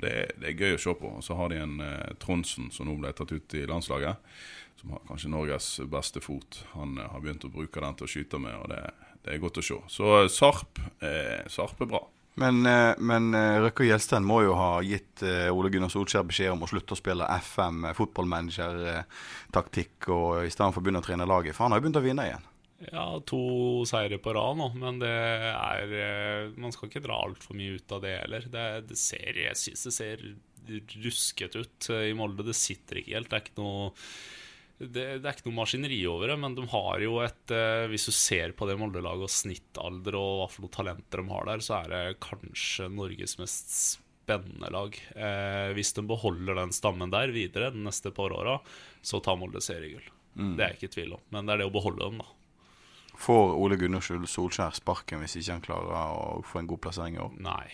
Det, 0.00 0.32
det 0.40 0.48
er 0.50 0.56
gøy 0.56 0.76
å 0.76 0.80
se 0.80 0.94
på. 0.96 1.12
Og 1.18 1.24
så 1.24 1.36
har 1.38 1.52
de 1.52 1.60
en 1.60 1.76
eh, 1.84 2.16
Trondsen 2.22 2.70
som 2.74 2.88
nå 2.88 2.96
ble 3.00 3.12
tatt 3.16 3.32
ut 3.34 3.56
i 3.58 3.66
landslaget, 3.68 4.32
som 4.80 4.94
har 4.94 5.04
kanskje 5.08 5.32
Norges 5.32 5.68
beste 5.92 6.22
fot. 6.24 6.62
Han 6.72 6.96
har 6.98 7.20
begynt 7.20 7.44
å 7.44 7.52
bruke 7.52 7.82
den 7.84 7.98
til 7.98 8.08
å 8.08 8.12
skyte 8.14 8.40
med, 8.40 8.56
og 8.62 8.70
det, 8.72 8.80
det 9.24 9.34
er 9.34 9.42
godt 9.42 9.60
å 9.60 9.64
se. 9.64 9.76
Så 9.92 10.04
eh, 10.22 10.30
Sarp, 10.32 10.80
eh, 11.04 11.42
Sarp 11.52 11.80
er 11.84 11.88
bra. 11.90 12.02
Men, 12.40 12.66
eh, 12.66 12.94
men 13.02 13.34
eh, 13.36 13.58
Røkke 13.60 13.82
og 13.84 13.88
Gjelsten 13.90 14.24
må 14.26 14.38
jo 14.46 14.54
ha 14.56 14.80
gitt 14.86 15.22
eh, 15.26 15.50
Ole 15.52 15.70
Gunnar 15.72 15.90
Solskjær 15.92 16.24
beskjed 16.28 16.52
om 16.54 16.62
å 16.64 16.70
slutte 16.70 16.94
å 16.96 17.00
spille 17.00 17.26
FM, 17.50 17.76
eh, 17.88 17.96
fotballmanager-taktikk, 17.98 19.96
og 20.14 20.46
i 20.46 20.52
stedet 20.52 20.72
for 20.72 20.80
å 20.80 20.84
begynne 20.86 21.02
å 21.02 21.06
trene 21.08 21.26
laget. 21.28 21.54
For 21.56 21.62
han 21.66 21.72
har 21.74 21.78
jo 21.80 21.84
begynt 21.88 22.00
å 22.00 22.06
vinne 22.06 22.26
igjen. 22.30 22.46
Ja, 22.86 23.06
to 23.28 23.40
seire 23.84 24.16
på 24.24 24.32
rad 24.32 24.56
nå, 24.56 24.70
men 24.80 24.94
det 25.02 25.12
er 25.12 26.48
Man 26.56 26.72
skal 26.72 26.88
ikke 26.88 27.04
dra 27.04 27.18
altfor 27.26 27.52
mye 27.58 27.76
ut 27.76 27.92
av 27.92 28.00
det 28.06 28.14
heller. 28.22 28.42
Det, 28.48 28.66
det 28.88 28.96
ser, 28.96 29.36
jeg 29.36 29.56
synes 29.60 29.82
det 29.84 29.92
ser 29.98 30.16
rusket 31.04 31.52
ut 31.60 31.90
i 31.92 32.16
Molde. 32.16 32.46
Det 32.46 32.56
sitter 32.56 32.96
ikke 33.02 33.16
helt. 33.18 33.28
Det 33.28 33.36
er 33.36 33.44
ikke 33.44 33.60
noe 33.60 33.92
det, 34.80 35.02
det 35.20 35.28
er 35.28 35.34
ikke 35.34 35.50
noe 35.50 35.58
maskineri 35.58 35.98
over 36.08 36.30
det, 36.32 36.36
men 36.40 36.54
de 36.56 36.64
har 36.72 37.02
jo 37.04 37.18
et 37.20 37.52
eh, 37.52 37.86
Hvis 37.92 38.06
du 38.08 38.14
ser 38.16 38.54
på 38.56 38.68
det 38.68 38.78
Molde-laget 38.80 39.26
og 39.26 39.32
snittalder 39.32 40.16
og 40.16 40.30
hva 40.38 40.46
for 40.48 40.64
noe 40.64 40.72
talenter 40.72 41.20
de 41.20 41.34
har 41.34 41.50
der, 41.50 41.64
så 41.64 41.74
er 41.82 41.90
det 41.92 42.20
kanskje 42.24 42.88
Norges 42.92 43.36
mest 43.40 43.74
spennende 43.76 44.70
lag. 44.72 44.96
Eh, 45.12 45.74
hvis 45.76 45.92
de 45.96 46.06
beholder 46.08 46.56
den 46.62 46.72
stammen 46.72 47.12
der 47.12 47.34
videre 47.34 47.72
de 47.74 47.84
neste 47.84 48.12
par 48.16 48.32
åra, 48.32 48.56
så 49.04 49.20
tar 49.20 49.36
Molde 49.40 49.60
seriegull. 49.64 50.08
Det 50.40 50.62
er 50.62 50.70
jeg 50.70 50.78
ikke 50.78 50.88
i 50.88 50.94
tvil 50.94 51.16
om, 51.16 51.22
men 51.34 51.44
det 51.44 51.52
er 51.52 51.60
det 51.60 51.68
å 51.68 51.74
beholde 51.74 52.06
dem, 52.06 52.20
da. 52.22 52.28
Får 53.20 53.56
Ole 53.60 53.76
Gunnar 53.76 54.00
Solskjær 54.00 54.78
sparken 54.78 55.20
hvis 55.20 55.36
ikke 55.36 55.52
han 55.58 55.64
klarer 55.64 56.14
å 56.16 56.40
få 56.46 56.62
en 56.62 56.70
god 56.70 56.80
plassering 56.86 57.18
i 57.18 57.24
år? 57.26 57.34
Nei. 57.42 57.66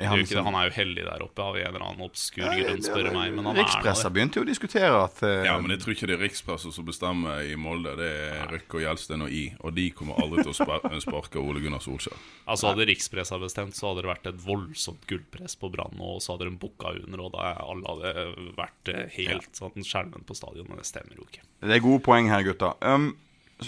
Er 0.00 0.08
han 0.10 0.22
ikke 0.22 0.42
Han 0.46 0.56
er 0.56 0.68
jo 0.70 0.74
heldig 0.78 1.04
der 1.06 1.24
oppe 1.24 1.44
av 1.44 1.58
en 1.60 1.66
eller 1.68 1.84
annen 1.84 2.04
obskur 2.06 2.46
grunn, 2.48 2.82
spør 2.84 3.08
du 3.08 3.10
meg. 3.14 3.34
Men 3.36 3.48
han 3.50 3.58
Rikspressa 3.60 4.08
er 4.08 4.14
begynte 4.16 4.40
jo 4.40 4.44
å 4.46 4.48
diskutere 4.48 5.02
at 5.04 5.22
uh, 5.26 5.32
Ja, 5.46 5.56
men 5.60 5.74
jeg 5.74 5.82
tror 5.84 5.94
ikke 5.94 6.08
det 6.10 6.16
er 6.16 6.22
rikspressa 6.24 6.72
som 6.74 6.88
bestemmer 6.88 7.44
i 7.44 7.56
Molde. 7.60 7.92
Det 8.00 8.10
er 8.30 8.44
Røkke 8.54 8.80
og 8.80 8.84
Gjelsten 8.86 9.26
og 9.26 9.34
I. 9.36 9.44
Og 9.60 9.76
de 9.76 9.86
kommer 9.96 10.20
aldri 10.22 10.44
til 10.46 10.54
å 10.54 10.56
spa- 10.56 10.80
sparke 11.06 11.42
Ole 11.42 11.62
Gunnar 11.64 11.84
Solskjær. 11.84 12.16
Altså 12.50 12.72
Hadde 12.72 12.88
rikspressa 12.90 13.38
bestemt, 13.42 13.76
så 13.78 13.90
hadde 13.90 14.06
det 14.06 14.12
vært 14.12 14.30
et 14.32 14.42
voldsomt 14.44 15.06
gullpress 15.10 15.58
på 15.60 15.70
Brann, 15.72 15.98
og 16.00 16.20
så 16.24 16.34
hadde 16.36 16.48
de 16.48 16.56
booka 16.60 16.94
under, 16.96 17.26
og 17.26 17.34
da 17.36 17.54
alle 17.60 17.94
hadde 17.94 18.52
vært 18.58 18.92
eh, 18.94 19.06
helt 19.20 19.50
sånn 19.58 19.84
skjermen 19.86 20.24
på 20.26 20.36
stadion. 20.38 20.68
Men 20.70 20.80
det 20.80 20.88
stemmer 20.88 21.18
jo 21.18 21.26
ikke. 21.28 21.44
Det 21.60 21.76
er 21.76 21.84
gode 21.84 22.02
poeng 22.06 22.30
her, 22.32 22.46
gutta. 22.46 22.74
Um, 22.80 23.12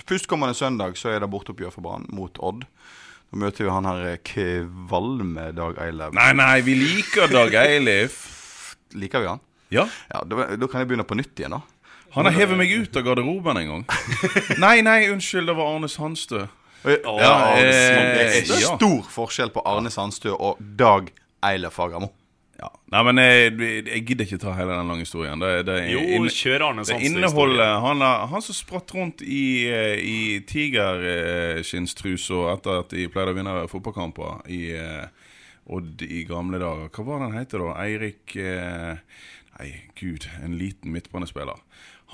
Førstkommende 0.08 0.56
søndag 0.56 0.96
så 0.96 1.10
er 1.12 1.20
det 1.20 1.28
borteoppgjør 1.28 1.74
for 1.74 1.84
Brann 1.84 2.06
mot 2.16 2.38
Odd. 2.40 2.64
Da 3.32 3.40
møter 3.40 3.64
vi 3.64 3.72
han 3.72 3.86
her 3.88 4.02
eh, 4.10 4.18
kvalme 4.28 5.46
Dag 5.56 5.78
Eilev. 5.80 6.12
Nei, 6.12 6.32
nei, 6.36 6.60
vi 6.66 6.74
liker 6.76 7.30
Dag 7.32 7.54
Eilif. 7.62 8.18
Liker 9.02 9.24
vi 9.24 9.30
han? 9.30 9.40
Ja. 9.72 9.86
Ja, 10.12 10.20
da, 10.28 10.50
da 10.60 10.68
kan 10.68 10.82
jeg 10.82 10.90
begynne 10.90 11.06
på 11.08 11.16
nytt 11.16 11.40
igjen, 11.40 11.56
da. 11.56 11.62
Han 12.12 12.28
har 12.28 12.36
hevet 12.36 12.58
meg 12.60 12.68
ut 12.76 12.96
av 13.00 13.06
garderoben 13.06 13.56
en 13.56 13.70
gang. 13.70 13.84
Nei, 14.60 14.82
nei, 14.84 15.06
unnskyld, 15.08 15.48
det 15.48 15.54
var 15.56 15.70
Arne 15.72 15.88
Sandstø. 15.88 16.42
Ja, 16.84 16.98
ja, 17.00 17.32
det 17.56 18.42
er 18.42 18.66
stor 18.66 19.06
forskjell 19.08 19.52
på 19.54 19.62
Arne 19.70 19.88
Sandstø 19.94 20.34
og 20.34 20.60
Dag 20.60 21.08
Eilev 21.48 21.72
Fagermo. 21.72 22.10
Ja. 22.60 22.68
Nei, 22.92 23.00
men 23.08 23.18
jeg, 23.18 23.54
jeg 23.88 24.02
gidder 24.06 24.26
ikke 24.28 24.38
ta 24.42 24.52
hele 24.54 24.74
den 24.76 24.86
lange 24.92 25.02
historien. 25.06 25.40
Det, 25.42 25.48
det, 25.66 25.76
Jo, 25.90 26.02
inn- 26.18 26.28
kjør 26.30 26.62
Arne 26.68 26.84
Sandstø-historien. 26.84 27.16
inneholder 27.18 27.72
han, 27.82 28.04
han 28.30 28.42
som 28.44 28.54
spratt 28.54 28.92
rundt 28.94 29.22
i, 29.24 29.64
eh, 29.66 29.96
i 29.98 30.18
tigerskinnstrusa 30.46 32.42
etter 32.54 32.80
at 32.82 32.92
de 32.94 33.08
pleide 33.12 33.32
å 33.34 33.36
vinne 33.38 33.54
fotballkamper 33.70 34.42
i 34.52 34.62
eh, 34.78 35.06
Odd 35.72 36.02
i 36.02 36.24
gamle 36.26 36.58
dager. 36.58 36.88
Hva 36.90 37.04
var 37.06 37.20
den 37.22 37.36
heter 37.38 37.62
da? 37.62 37.74
Eirik 37.84 38.32
eh, 38.34 38.96
Nei, 39.52 39.68
gud, 40.00 40.24
en 40.42 40.56
liten 40.58 40.90
midtbanespiller. 40.94 41.58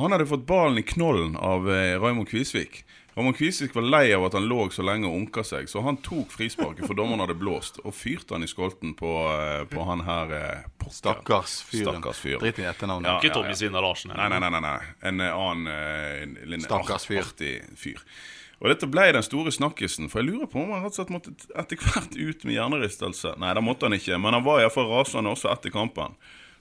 Han 0.00 0.12
hadde 0.12 0.26
fått 0.28 0.44
ballen 0.46 0.76
i 0.78 0.84
knollen 0.84 1.32
av 1.40 1.64
Raymond 1.66 2.28
Kvisvik. 2.28 2.82
Raymond 3.18 3.34
Kvisvik 3.34 3.74
var 3.74 3.82
lei 3.82 4.12
av 4.14 4.28
at 4.28 4.36
han 4.38 4.44
lå 4.46 4.68
så 4.70 4.84
lenge 4.86 5.08
og 5.08 5.16
unka 5.18 5.42
seg, 5.42 5.66
så 5.66 5.82
han 5.82 5.96
tok 6.06 6.30
frisparket, 6.30 6.84
for 6.86 6.94
dommeren 6.94 7.24
hadde 7.24 7.34
blåst, 7.40 7.80
og 7.82 7.90
fyrte 7.98 8.36
han 8.36 8.46
i 8.46 8.50
skolten 8.50 8.92
på, 8.94 9.10
eh, 9.32 9.64
på 9.66 9.86
han 9.88 10.04
her 10.06 10.34
eh. 10.36 10.68
Stakkars 10.94 11.56
fyren. 11.66 11.98
Stakkars 11.98 12.20
fyr. 12.22 12.38
Drit 12.38 12.62
i 12.62 12.68
etternavnet. 12.70 13.10
Ja. 13.10 13.16
Ikke 13.18 13.34
Tommy 13.34 13.58
Svindal 13.58 13.82
Larsen. 13.82 14.14
Nei, 14.14 14.28
nei, 14.30 14.38
nei, 14.44 14.52
nei, 14.54 14.62
nei. 14.62 14.92
En 15.10 15.24
eh, 15.24 15.34
annen 15.34 15.66
en, 15.74 16.38
en 16.46 16.66
Stakkars 16.68 17.08
fyr. 17.10 17.24
artig 17.26 17.56
fyr. 17.74 18.06
Og 18.62 18.70
dette 18.70 18.86
ble 18.90 19.10
den 19.14 19.26
store 19.26 19.50
snakkisen, 19.54 20.06
for 20.12 20.22
jeg 20.22 20.30
lurer 20.30 20.46
på 20.50 20.62
om 20.62 20.76
han 20.76 20.86
rett 20.86 20.94
og 20.94 21.00
slett 21.00 21.14
måtte 21.14 21.34
etter 21.58 21.82
hvert 21.82 22.14
ut 22.14 22.46
med 22.46 22.54
hjernerystelse. 22.54 23.34
Nei, 23.42 23.50
det 23.58 23.66
måtte 23.66 23.90
han 23.90 23.98
ikke, 23.98 24.22
men 24.22 24.38
han 24.38 24.46
var 24.46 24.62
iallfall 24.62 24.86
rasende 24.94 25.34
også 25.34 25.50
etter 25.50 25.74
kampen. 25.74 26.14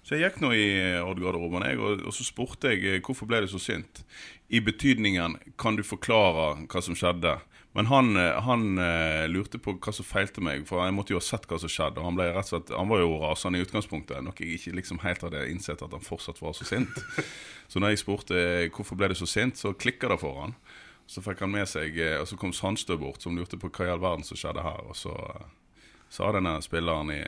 Så 0.07 0.15
jeg 0.15 0.29
gikk 0.29 0.37
nå 0.39 0.53
i 0.55 0.67
Odd-garderoben, 1.03 1.65
og, 1.83 2.05
og 2.07 2.13
så 2.15 2.23
spurte 2.23 2.71
jeg 2.71 3.01
hvorfor 3.03 3.27
ble 3.27 3.41
du 3.43 3.49
så 3.51 3.59
sint. 3.59 4.05
I 4.47 4.61
betydningen 4.63 5.37
kan 5.59 5.75
du 5.75 5.83
forklare 5.83 6.67
hva 6.71 6.81
som 6.83 6.95
skjedde? 6.95 7.37
Men 7.77 7.89
han, 7.91 8.15
eh, 8.17 8.37
han 8.41 8.77
eh, 8.81 9.27
lurte 9.29 9.59
på 9.61 9.75
hva 9.75 9.91
som 9.93 10.07
feilte 10.07 10.41
meg, 10.41 10.63
for 10.65 10.81
jeg 10.81 10.95
måtte 10.97 11.13
jo 11.13 11.19
ha 11.19 11.25
sett 11.25 11.43
hva 11.45 11.59
som 11.61 11.69
skjedde. 11.69 12.01
Og 12.01 12.07
han, 12.07 12.15
ble 12.17 12.29
rett 12.31 12.47
og 12.47 12.53
slett, 12.55 12.71
han 12.73 12.89
var 12.89 13.03
jo 13.03 13.19
rasende 13.21 13.59
i 13.59 13.65
utgangspunktet, 13.67 14.23
noe 14.25 14.33
jeg 14.39 14.57
ikke 14.57 14.73
liksom 14.79 15.01
helt 15.03 15.25
hadde 15.27 15.43
innsett 15.51 15.83
at 15.85 15.93
han 15.93 16.05
fortsatt 16.05 16.41
var 16.41 16.55
så 16.57 16.65
sint. 16.65 16.97
Så 17.71 17.83
når 17.83 17.93
jeg 17.93 18.01
spurte 18.01 18.39
eh, 18.39 18.69
hvorfor 18.71 18.97
ble 18.97 19.11
du 19.11 19.17
så 19.19 19.27
sint, 19.27 19.59
så 19.59 19.75
klikka 19.75 20.09
det 20.09 20.21
for 20.23 20.39
han. 20.41 20.55
Så 21.07 21.21
fikk 21.23 21.43
han 21.43 21.53
med 21.53 21.67
seg 21.69 21.95
Og 22.17 22.25
så 22.27 22.35
kom 22.39 22.51
Sandstø 22.55 22.97
bort, 22.99 23.21
som 23.23 23.35
lurte 23.37 23.59
på 23.59 23.69
hva 23.69 23.85
i 23.85 23.91
all 23.91 24.01
verden 24.01 24.25
som 24.25 24.39
skjedde 24.39 24.63
her. 24.63 24.81
Og 24.87 24.95
så, 24.95 25.13
sa 26.09 26.31
denne 26.31 26.57
spilleren 26.63 27.11
i 27.11 27.21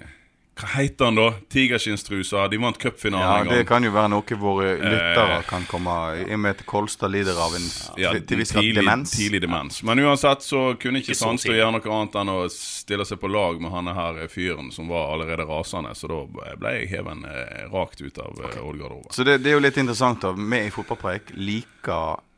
Hva 0.59 0.67
heter 0.67 1.05
han 1.05 1.15
da? 1.15 1.27
Tigerskinnstrusa. 1.49 2.47
De 2.51 2.57
vant 2.57 2.77
cupfinalen 2.77 3.25
Ja, 3.25 3.39
en 3.39 3.47
gang. 3.47 3.57
Det 3.57 3.67
kan 3.69 3.83
jo 3.83 3.91
være 3.95 4.11
noe 4.11 4.39
våre 4.41 4.73
lyttere 4.75 5.37
kan 5.47 5.63
komme 5.69 5.93
I 6.25 6.33
og 6.35 6.41
med 6.43 6.57
at 6.57 6.65
Kolstad 6.67 7.13
lider 7.13 7.39
av 7.39 7.55
en 7.55 7.67
Ja, 7.97 8.11
til 8.19 8.41
viss 8.41 8.51
grad 8.51 8.67
demens. 8.75 9.13
tidlig 9.15 9.41
demens. 9.41 9.79
Men 9.83 9.99
uansett 10.03 10.43
så 10.43 10.75
kunne 10.79 10.99
ikke 10.99 11.13
Ikke 11.13 11.21
Sandstø 11.23 11.55
gjøre 11.55 11.71
noe 11.77 11.95
annet 11.95 12.19
enn 12.19 12.33
å 12.33 12.39
stille 12.51 13.05
seg 13.07 13.21
på 13.21 13.31
lag 13.31 13.61
med 13.61 13.71
han 13.71 13.87
her 13.87 14.27
fyren 14.27 14.71
som 14.75 14.91
var 14.91 15.13
allerede 15.13 15.47
rasende. 15.47 15.95
Så 15.95 16.11
da 16.11 16.19
ble 16.59 16.75
jeg 16.75 16.91
heven 16.91 17.23
eh, 17.25 17.65
rakt 17.71 18.01
ut 18.01 18.17
av 18.19 18.35
okay. 18.35 18.59
Odd-garderoben. 18.59 19.11
Så 19.15 19.23
det, 19.23 19.39
det 19.45 19.53
er 19.53 19.59
jo 19.59 19.63
litt 19.63 19.77
interessant. 19.79 20.21
da 20.21 20.33
Vi 20.35 20.59
i 20.65 20.71
Fotballpreik 20.75 21.31
liker 21.39 21.78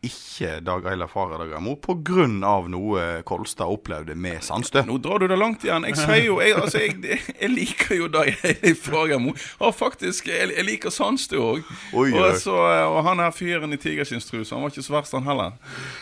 ikke 0.01 0.59
Dag 0.65 0.85
Eilif 0.89 1.11
Fagerdagramo 1.13 1.75
pga. 1.77 2.25
noe 2.69 3.21
Kolstad 3.23 3.69
opplevde 3.69 4.15
med 4.15 4.41
Sandstø. 4.43 4.81
Nå 4.87 4.97
drar 4.97 5.19
du 5.19 5.27
det 5.27 5.37
langt 5.37 5.63
igjen. 5.63 5.85
Jeg 5.85 5.97
sier 5.97 6.25
jo 6.25 6.39
Jeg, 6.41 6.55
altså, 6.57 6.79
jeg, 6.79 7.19
jeg 7.41 7.49
liker 7.49 7.95
jo 7.95 8.07
Dag 8.07 8.31
Eilif 8.43 8.87
Fagermo. 8.87 9.35
Og 9.59 9.75
faktisk, 9.75 10.27
jeg, 10.27 10.49
jeg 10.55 10.65
liker 10.65 10.89
Sandstø 10.89 11.37
òg. 11.37 11.61
Oi, 11.93 12.09
oi. 12.09 12.31
Og, 12.31 12.47
og 12.55 13.03
han 13.05 13.21
her 13.21 13.31
fyren 13.35 13.73
i 13.73 13.77
tigerskinnstruse, 13.81 14.55
han 14.55 14.63
var 14.65 14.73
ikke 14.73 14.85
så 14.85 14.95
verst, 14.97 15.13
han 15.13 15.27
heller. 15.27 15.53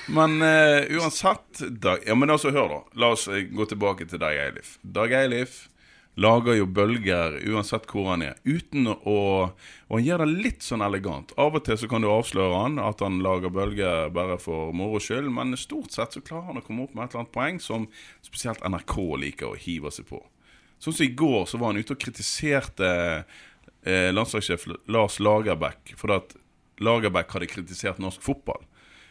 Men 0.08 0.39
uh, 0.41 0.88
uansett 1.00 1.65
Dag, 1.81 2.05
Ja, 2.08 2.15
men 2.15 2.29
altså, 2.29 2.53
hør, 2.55 2.69
da. 2.72 2.79
La 3.00 3.12
oss 3.15 3.27
eh, 3.27 3.50
gå 3.51 3.67
tilbake 3.67 4.08
til 4.08 4.22
Dag 4.22 4.38
Eilif. 4.39 4.77
Dag 4.84 5.12
Eilif 5.12 5.65
lager 6.20 6.58
jo 6.58 6.68
bølger 6.68 7.38
uansett 7.50 7.88
hvor 7.90 8.10
han 8.12 8.24
er, 8.26 8.40
uten 8.44 8.90
å 8.92 9.20
Og 9.90 9.96
han 9.96 10.06
gjør 10.06 10.22
det 10.22 10.42
litt 10.46 10.66
sånn 10.66 10.84
elegant. 10.86 11.32
Av 11.42 11.56
og 11.58 11.64
til 11.66 11.78
så 11.82 11.88
kan 11.90 12.04
du 12.04 12.10
avsløre 12.12 12.60
han 12.62 12.76
at 12.84 13.00
han 13.02 13.22
lager 13.26 13.50
bølger 13.50 14.12
bare 14.14 14.36
for 14.38 14.74
moro 14.76 15.00
skyld, 15.02 15.32
men 15.34 15.58
stort 15.58 15.96
sett 15.96 16.14
så 16.14 16.22
klarer 16.22 16.52
han 16.52 16.62
å 16.62 16.66
komme 16.66 16.86
opp 16.86 16.94
med 16.94 17.08
et 17.08 17.16
eller 17.16 17.24
annet 17.24 17.34
poeng 17.34 17.58
som 17.64 17.88
spesielt 18.22 18.62
NRK 18.62 18.96
liker 19.24 19.50
å 19.50 19.58
hive 19.58 19.90
seg 19.96 20.06
på. 20.12 20.22
Sånn 20.80 20.94
som 20.94 21.08
i 21.08 21.16
går 21.18 21.48
så 21.50 21.58
var 21.58 21.74
han 21.74 21.82
ute 21.82 21.96
og 21.96 22.04
kritiserte 22.04 22.92
eh, 23.84 24.12
landslagssjef 24.14 24.68
Lars 24.94 25.18
Lagerbäck 25.20 25.96
fordi 25.98 26.20
at 26.22 26.38
Lagerbäck 26.80 27.34
hadde 27.34 27.50
kritisert 27.52 28.00
norsk 28.00 28.22
fotball. 28.24 28.62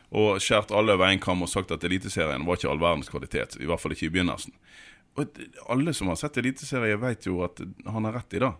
Og 0.09 0.39
skjært 0.41 0.71
alle 0.73 0.95
over 0.97 1.11
en 1.11 1.21
kam 1.21 1.45
og 1.45 1.51
sagt 1.53 1.75
at 1.75 1.85
Eliteserien 1.85 2.47
var 2.49 2.57
ikke 2.57 2.71
all 2.71 2.81
verdens 2.81 3.11
kvalitet. 3.13 3.59
I 3.61 3.69
hvert 3.69 3.83
fall 3.83 3.93
ikke 3.93 4.07
i 4.07 4.15
begynnelsen. 4.15 4.55
Og 5.19 5.39
alle 5.75 5.93
som 5.97 6.09
har 6.13 6.17
sett 6.21 6.37
Eliteserien, 6.41 7.01
vet 7.03 7.27
jo 7.27 7.41
at 7.47 7.61
han 7.87 8.07
har 8.09 8.13
rett 8.21 8.35
i 8.39 8.43
det. 8.45 8.53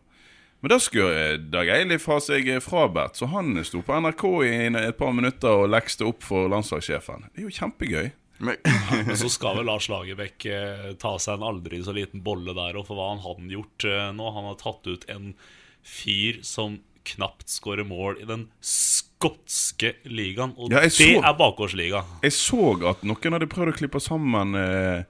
Men 0.61 0.73
da 0.73 0.79
skulle 0.83 1.37
Dag 1.53 1.69
Eilif 1.71 2.09
ha 2.11 2.17
seg 2.19 2.49
frabedt, 2.65 3.15
så 3.21 3.29
han 3.31 3.53
sto 3.65 3.79
på 3.87 3.95
NRK 4.03 4.25
i 4.43 4.55
et 4.81 4.97
par 4.99 5.13
minutter 5.15 5.55
og 5.63 5.69
lekste 5.71 6.09
opp 6.09 6.25
for 6.27 6.49
landslagssjefen. 6.51 7.29
Det 7.31 7.45
er 7.45 7.47
jo 7.47 7.55
kjempegøy. 7.61 8.09
Men, 8.47 8.59
så 9.19 9.27
skal 9.31 9.57
vel 9.59 9.67
Lars 9.67 9.89
Lagerbäck 9.91 10.45
eh, 10.47 10.93
ta 11.03 11.17
seg 11.19 11.39
en 11.41 11.47
aldri 11.49 11.81
så 11.83 11.91
liten 11.95 12.23
bolle 12.23 12.55
der, 12.55 12.77
og 12.79 12.87
for 12.87 12.99
hva 12.99 13.09
han 13.13 13.23
hadde 13.25 13.51
gjort 13.57 13.87
eh, 13.91 14.11
nå? 14.15 14.29
Han 14.37 14.47
har 14.53 14.59
tatt 14.61 14.87
ut 14.87 15.07
en 15.11 15.33
fyr 15.83 16.39
som 16.47 16.77
knapt 17.09 17.49
skårer 17.51 17.87
mål 17.89 18.21
i 18.23 18.27
den 18.29 18.45
skotske 18.63 19.95
ligaen, 20.07 20.53
og 20.59 20.71
Ja, 20.71 20.83
jeg 20.87 20.91
det 20.91 20.97
så- 20.99 21.25
er 21.25 21.35
bakgårdsliga. 21.39 22.05
Jeg 22.23 22.33
så 22.37 22.61
at 22.91 23.03
noen 23.03 23.33
hadde 23.39 23.49
prøvd 23.51 23.73
å 23.73 23.79
klippe 23.79 24.01
sammen 24.03 24.55
eh, 24.55 25.03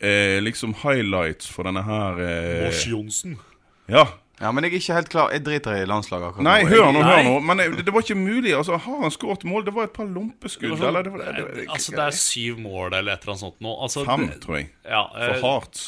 eh, 0.00 0.40
liksom 0.42 0.74
highlights 0.82 1.48
for 1.50 1.68
denne 1.68 1.82
her 1.86 2.20
eh, 2.24 2.64
Mors 2.64 2.84
Johnsen. 2.86 3.38
Ja. 3.86 4.06
ja, 4.40 4.50
men 4.52 4.64
jeg 4.64 4.72
er 4.72 4.80
ikke 4.80 4.98
helt 4.98 5.10
klar. 5.12 5.32
Jeg 5.34 5.44
driter 5.44 5.76
i 5.76 5.86
landslaget 5.88 6.30
akkurat 6.30 6.46
Nei, 6.46 6.58
nå. 6.64 6.70
hør 6.72 6.92
nå, 6.96 7.02
hør 7.04 7.22
nå. 7.28 7.34
Men 7.44 7.62
det, 7.62 7.84
det 7.84 7.94
var 7.94 8.06
ikke 8.06 8.16
mulig. 8.18 8.54
Altså, 8.56 8.78
Har 8.80 9.02
han 9.04 9.12
skåret 9.14 9.44
mål? 9.44 9.66
Det 9.66 9.74
var 9.76 9.90
et 9.90 9.96
par 9.96 10.08
Det, 10.08 10.14
lompeskudd. 10.16 10.70
var 10.72 10.80
sånn, 10.80 10.88
eller 10.90 11.08
det, 11.08 11.12
var, 11.14 11.24
det, 11.24 11.48
det, 11.60 11.66
altså, 11.68 11.96
det 11.98 12.06
er 12.08 12.18
syv 12.24 12.62
mål 12.64 12.94
eller 12.94 13.12
et 13.18 13.26
eller 13.26 13.34
annet 13.34 13.44
sånt 13.46 13.60
nå. 13.64 13.74
Altså, 13.88 14.06
Fem, 14.08 14.28
det- 14.30 14.40
tror 14.44 14.60
jeg. 14.60 14.70
Ja, 14.88 15.04
For 15.14 15.44
hardt. 15.48 15.82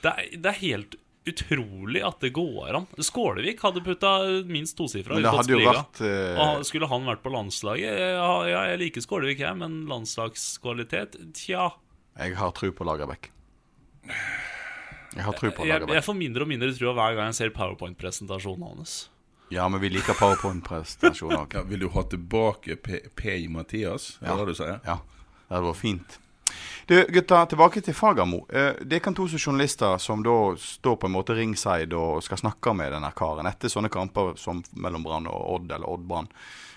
Det, 0.00 0.12
er, 0.16 0.28
det 0.36 0.52
er 0.54 0.60
helt 0.62 1.00
utrolig 1.30 2.00
at 2.06 2.22
det 2.24 2.30
går 2.32 2.76
an. 2.78 2.86
Skålevik 3.04 3.60
hadde 3.64 3.82
putta 3.84 4.12
minst 4.48 4.76
tosifra 4.78 5.14
Men 5.16 5.20
i 5.20 5.26
det 5.26 5.34
hadde 5.34 5.52
jo 5.52 5.60
vært 5.66 6.00
eh, 6.06 6.38
Og 6.40 6.62
skulle 6.66 6.88
han 6.88 7.04
vært 7.06 7.20
på 7.24 7.32
landslaget? 7.34 8.00
Ja, 8.16 8.30
ja 8.48 8.62
jeg 8.72 8.80
liker 8.86 9.04
Skålevik, 9.04 9.42
jeg, 9.44 9.58
men 9.60 9.82
landslagskvalitet 9.90 11.18
Tja. 11.36 11.68
Jeg 12.20 12.36
har 12.40 12.56
tro 12.56 12.72
på 12.74 12.86
Lagerbäck. 12.88 13.30
Jeg 15.10 15.26
har 15.26 15.34
tro 15.34 15.50
på 15.50 15.66
Jeg, 15.66 15.86
jeg 15.90 16.04
får 16.06 16.16
mindre 16.16 16.46
og 16.46 16.50
mindre 16.52 16.70
tro 16.76 16.92
hver 16.94 17.16
gang 17.18 17.32
jeg 17.32 17.38
ser 17.40 17.52
powerpoint-presentasjonen 17.56 18.68
hans. 18.68 18.96
Ja, 19.50 19.66
men 19.68 19.82
vi 19.82 19.90
liker 19.90 20.14
powerpoint-presentasjoner. 20.14 21.46
Ja, 21.56 21.62
vil 21.66 21.82
du 21.82 21.88
ha 21.90 22.04
tilbake 22.06 22.76
P. 22.76 23.00
P. 23.14 23.38
Mathias? 23.50 24.16
Er 24.22 24.36
det 24.36 24.44
det 24.44 24.54
du 24.54 24.60
sier? 24.62 24.76
Ja, 24.86 25.00
det 25.48 25.56
hadde 25.56 25.70
vært 25.72 25.82
fint. 25.82 26.18
Du, 26.86 27.06
gutta, 27.08 27.46
tilbake 27.46 27.80
til 27.80 27.94
Fagermo. 27.94 28.44
Eh, 28.48 28.78
det 28.82 28.98
er 28.98 29.14
to 29.14 29.26
journalister 29.30 29.98
som 29.98 30.22
da 30.26 30.56
står 30.58 30.96
på 30.96 31.06
en 31.06 31.14
måte 31.14 31.34
ringside 31.38 31.94
og 31.94 32.22
skal 32.26 32.40
snakke 32.40 32.74
med 32.74 32.90
denne 32.94 33.10
karen 33.14 33.46
etter 33.46 33.70
sånne 33.70 33.90
kamper 33.90 34.32
som 34.38 34.62
mellom 34.74 35.06
Brann 35.06 35.28
og 35.30 35.54
Odd, 35.54 35.70
eller 35.70 35.90
Odd-Brann. 35.90 36.30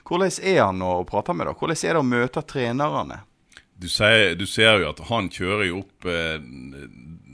Hvordan 0.05 0.33
er 0.43 0.59
han 0.61 0.81
å 0.85 1.03
prate 1.09 1.33
med, 1.33 1.47
da? 1.47 1.55
Hvordan 1.57 1.79
er 1.79 1.93
det 1.97 2.01
å 2.01 2.05
møte 2.05 2.45
trenerne? 2.45 3.21
Du, 3.83 3.89
ser, 3.91 4.35
du 4.39 4.45
ser 4.47 4.79
jo 4.79 4.93
at 4.93 5.01
han 5.09 5.27
kjører 5.27 5.65
jo 5.67 5.81
opp 5.81 6.05
eh, 6.07 6.37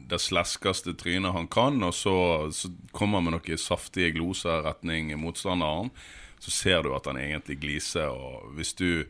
det 0.10 0.18
sleskeste 0.18 0.96
trynet 0.98 1.36
han 1.36 1.46
kan, 1.52 1.78
og 1.86 1.94
så, 1.94 2.16
så 2.50 2.72
kommer 2.96 3.20
han 3.20 3.28
med 3.28 3.36
noen 3.38 3.62
saftige 3.62 4.16
gloser 4.16 4.64
retning 4.66 5.12
motstanderen. 5.22 5.92
Så 6.42 6.54
ser 6.56 6.82
du 6.82 6.96
at 6.96 7.06
han 7.06 7.20
egentlig 7.22 7.60
gliser, 7.62 8.10
og 8.10 8.56
hvis 8.58 8.74
du 8.80 9.06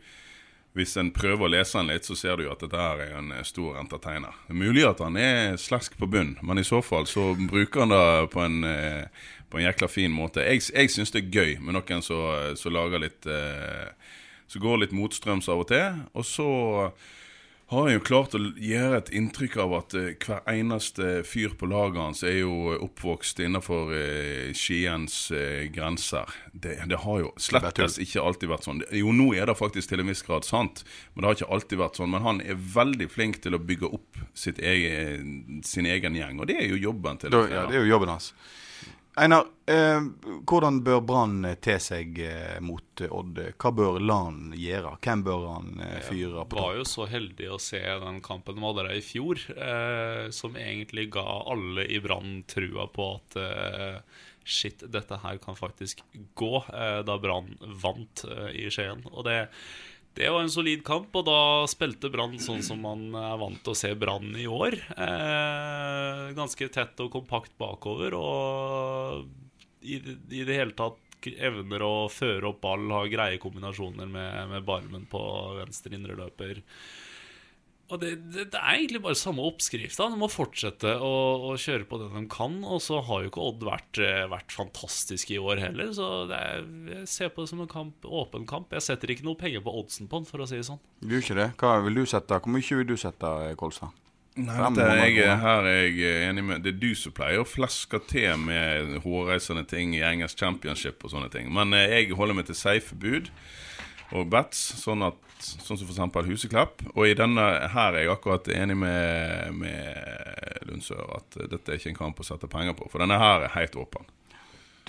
hvis 0.77 0.93
en 1.01 1.09
prøver 1.11 1.47
å 1.47 1.49
lese 1.49 1.79
han 1.79 1.89
litt, 1.89 2.05
så 2.05 2.15
ser 2.15 2.37
du 2.37 2.45
jo 2.45 2.51
at 2.53 2.61
dette 2.61 2.77
her 2.77 3.01
er 3.01 3.15
en 3.17 3.31
stor 3.47 3.79
entertainer. 3.81 4.35
Det 4.45 4.53
er 4.53 4.59
mulig 4.59 4.85
at 4.85 5.01
han 5.01 5.17
er 5.17 5.57
slesk 5.59 5.97
på 5.99 6.07
bunn, 6.11 6.35
men 6.45 6.61
i 6.61 6.67
så 6.67 6.83
fall 6.85 7.07
så 7.09 7.31
bruker 7.39 7.83
han 7.83 7.93
det 7.95 8.29
på 8.35 8.43
en, 8.43 8.59
eh, 8.67 9.31
på 9.49 9.59
en 9.59 9.65
jækla 9.65 9.89
fin 9.89 10.13
måte. 10.13 10.45
Jeg, 10.45 10.67
jeg 10.69 10.93
syns 10.93 11.15
det 11.15 11.23
er 11.23 11.33
gøy 11.33 11.55
med 11.63 11.75
noen 11.75 12.05
som 12.05 12.75
lager 12.75 13.01
litt 13.01 13.25
eh, 13.25 13.89
Som 14.49 14.63
går 14.63 14.79
litt 14.81 14.93
motstrøms 14.97 15.45
av 15.49 15.59
og 15.61 15.67
til. 15.69 15.97
Og 16.17 16.25
så 16.25 16.45
har 17.69 17.83
han 17.85 17.93
jo 17.93 18.01
klart 18.01 18.33
å 18.33 18.39
gjøre 18.57 18.97
et 18.97 19.09
inntrykk 19.13 19.55
av 19.61 19.73
at 19.77 19.93
eh, 19.97 20.13
hver 20.17 20.39
eneste 20.49 21.19
fyr 21.27 21.53
på 21.57 21.67
laget 21.69 22.01
hans 22.01 22.23
er 22.25 22.39
jo 22.39 22.73
oppvokst 22.81 23.41
innenfor 23.45 23.91
eh, 23.93 24.49
Skiens 24.57 25.17
eh, 25.37 25.67
grenser. 25.69 26.33
Det, 26.49 26.79
det 26.89 27.01
har 27.03 27.19
jo 27.21 27.29
slettes 27.37 27.99
ikke 28.01 28.23
alltid 28.25 28.49
vært 28.49 28.65
sånn. 28.65 28.81
Jo, 28.97 29.13
nå 29.13 29.27
er 29.37 29.51
det 29.51 29.57
faktisk 29.59 29.91
til 29.91 30.01
en 30.01 30.09
viss 30.09 30.25
grad 30.25 30.47
sant, 30.49 30.81
men 31.13 31.21
det 31.21 31.29
har 31.29 31.37
ikke 31.37 31.51
alltid 31.59 31.83
vært 31.83 32.01
sånn. 32.01 32.09
Men 32.15 32.25
han 32.25 32.41
er 32.41 32.57
veldig 32.79 33.09
flink 33.13 33.37
til 33.45 33.53
å 33.53 33.61
bygge 33.61 33.93
opp 33.99 34.17
sitt 34.33 34.57
egen, 34.65 35.61
sin 35.61 35.85
egen 35.89 36.17
gjeng, 36.17 36.41
og 36.41 36.49
det 36.49 36.57
er 36.63 36.73
jo 36.73 36.81
jobben 36.89 37.21
til 37.21 37.37
Da, 37.37 37.45
ja, 37.53 37.67
det 37.69 37.77
er 37.77 37.85
jo 37.85 37.93
jobben 37.93 38.15
hans. 38.15 38.31
Einar, 39.17 39.45
eh, 39.65 39.99
hvordan 40.47 40.79
bør 40.85 41.01
Brann 41.03 41.47
te 41.61 41.75
seg 41.81 42.19
eh, 42.23 42.59
mot 42.63 43.01
eh, 43.01 43.11
Odd? 43.11 43.41
Hva 43.59 43.71
bør 43.75 43.97
Lan 44.03 44.53
gjøre? 44.55 44.93
Hvem 45.01 45.23
bør 45.25 45.45
han 45.49 45.83
eh, 45.83 45.97
fyre 46.05 46.45
på? 46.45 46.59
var 46.61 46.77
jo 46.77 46.85
så 46.87 47.07
heldig 47.09 47.49
å 47.51 47.59
se 47.61 47.81
den 47.81 48.21
kampen 48.25 48.59
de 48.59 48.63
hadde 48.63 48.85
der 48.85 48.99
i 48.99 49.03
fjor, 49.03 49.41
eh, 49.55 50.29
som 50.35 50.55
egentlig 50.59 51.09
ga 51.17 51.25
alle 51.51 51.87
i 51.89 51.99
Brann 52.03 52.43
trua 52.47 52.87
på 52.93 53.09
at 53.17 53.39
eh, 53.43 54.21
shit, 54.45 54.85
dette 54.87 55.19
her 55.23 55.41
kan 55.43 55.57
faktisk 55.57 56.03
gå, 56.39 56.53
eh, 56.69 57.01
da 57.05 57.17
Brann 57.21 57.55
vant 57.81 58.25
eh, 58.29 58.49
i 58.61 58.69
Skien. 58.73 59.03
Og 59.11 59.25
det, 59.27 59.39
det 60.17 60.29
var 60.29 60.41
en 60.41 60.51
solid 60.51 60.81
kamp, 60.85 61.13
og 61.15 61.27
da 61.27 61.41
spilte 61.69 62.09
Brann 62.11 62.39
sånn 62.41 62.63
som 62.65 62.81
man 62.83 63.13
er 63.15 63.37
vant 63.39 63.59
til 63.63 63.75
å 63.75 63.77
se 63.77 63.91
Brann 63.95 64.33
i 64.35 64.47
år. 64.49 64.75
Eh, 64.95 66.23
ganske 66.37 66.69
tett 66.73 67.03
og 67.03 67.11
kompakt 67.13 67.53
bakover, 67.61 68.17
og 68.17 69.29
i, 69.81 70.01
i 70.01 70.43
det 70.43 70.57
hele 70.57 70.75
tatt 70.75 70.97
evner 71.29 71.83
å 71.83 72.07
føre 72.11 72.51
opp 72.51 72.61
ball, 72.63 72.87
ha 72.95 73.03
greie 73.11 73.39
kombinasjoner 73.41 74.07
med, 74.07 74.49
med 74.53 74.65
Barmen 74.67 75.05
på 75.11 75.21
venstre 75.59 75.95
indreløper. 75.97 76.63
Og 77.89 78.01
det, 78.01 78.09
det, 78.29 78.45
det 78.53 78.59
er 78.59 78.75
egentlig 78.77 79.01
bare 79.01 79.17
samme 79.17 79.41
oppskrifta. 79.49 80.09
De 80.11 80.17
må 80.21 80.29
fortsette 80.29 80.91
å, 81.01 81.13
å 81.49 81.55
kjøre 81.57 81.87
på 81.89 81.97
det 82.01 82.09
de 82.13 82.23
kan. 82.29 82.59
Og 82.61 82.83
så 82.85 82.99
har 83.05 83.23
jo 83.23 83.31
ikke 83.31 83.45
Odd 83.49 83.63
vært, 83.65 84.01
eh, 84.03 84.25
vært 84.29 84.53
fantastisk 84.53 85.31
i 85.33 85.39
år 85.41 85.63
heller, 85.63 85.89
så 85.95 86.09
det 86.29 86.37
er, 86.37 86.67
jeg 86.93 87.07
ser 87.09 87.31
på 87.33 87.45
det 87.45 87.51
som 87.53 87.63
en 87.63 87.71
kamp, 87.71 88.05
åpen 88.05 88.45
kamp. 88.49 88.75
Jeg 88.77 88.85
setter 88.85 89.15
ikke 89.15 89.25
noe 89.25 89.39
penger 89.39 89.63
på 89.65 89.73
oddsen 89.81 90.09
på 90.11 90.21
den, 90.21 90.29
for 90.29 90.43
å 90.43 90.49
si 90.49 90.59
det 90.59 90.67
sånn. 90.69 90.81
Du 91.01 91.15
gjør 91.15 91.25
ikke 91.25 91.39
det? 91.39 91.49
Hva 91.61 91.73
vil 91.87 91.97
du 91.97 92.05
sette? 92.09 92.37
Hvor 92.43 92.53
mye 92.53 92.79
vil 92.81 92.91
du 92.91 92.95
sette, 92.99 93.33
eh, 93.47 93.57
Kolstad? 93.57 93.97
Nei, 94.39 94.55
dette, 94.61 94.85
er 94.85 95.09
jeg, 95.09 95.39
her 95.41 95.65
er 95.67 95.79
jeg 95.89 96.27
enig 96.29 96.43
med 96.45 96.61
Det 96.63 96.71
er 96.71 96.77
du 96.79 96.91
som 96.95 97.11
pleier 97.11 97.41
å 97.41 97.47
flaske 97.49 97.99
til 98.07 98.37
med 98.39 98.99
hårreisende 99.03 99.65
ting 99.67 99.95
i 99.97 100.03
engelsk 100.05 100.39
championship 100.39 101.01
og 101.03 101.11
sånne 101.15 101.31
ting. 101.33 101.49
Men 101.51 101.73
eh, 101.75 101.89
jeg 101.97 102.13
holder 102.15 102.37
meg 102.37 102.47
til 102.47 102.59
safe 102.59 102.95
bud 102.95 103.33
og 104.15 104.29
bats, 104.31 104.57
sånn, 104.81 105.03
at, 105.05 105.17
sånn 105.39 105.77
som 105.77 105.89
f.eks. 105.89 106.29
Huseklepp. 106.29 106.81
Og 106.95 107.09
i 107.09 107.17
denne 107.17 107.43
her 107.73 107.93
er 107.93 108.05
jeg 108.05 108.13
akkurat 108.13 108.47
enig 108.53 108.77
med, 108.81 109.51
med 109.59 110.65
Lundsør 110.69 111.03
at 111.19 111.37
dette 111.51 111.73
er 111.73 111.77
ikke 111.77 111.93
en 111.93 111.99
kamp 111.99 112.21
å 112.21 112.25
sette 112.25 112.49
penger 112.49 112.77
på. 112.77 112.89
For 112.89 113.03
denne 113.03 113.19
her 113.21 113.45
er 113.45 113.53
helt 113.57 113.77
åpen. 113.79 114.09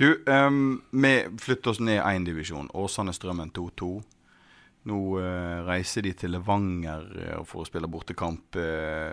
Du, 0.01 0.23
um, 0.25 0.81
vi 0.91 1.13
flytter 1.43 1.75
oss 1.75 1.83
ned 1.85 2.01
én 2.01 2.25
divisjon. 2.25 2.71
Åsane 2.73 3.13
Strømmen 3.13 3.53
2-2. 3.57 3.91
Nå 4.89 5.01
uh, 5.21 5.59
reiser 5.67 6.07
de 6.07 6.15
til 6.17 6.33
Levanger 6.33 7.05
uh, 7.19 7.43
for 7.45 7.61
å 7.61 7.69
spille 7.69 7.91
bortekamp. 7.91 8.57
Uh, 8.57 9.13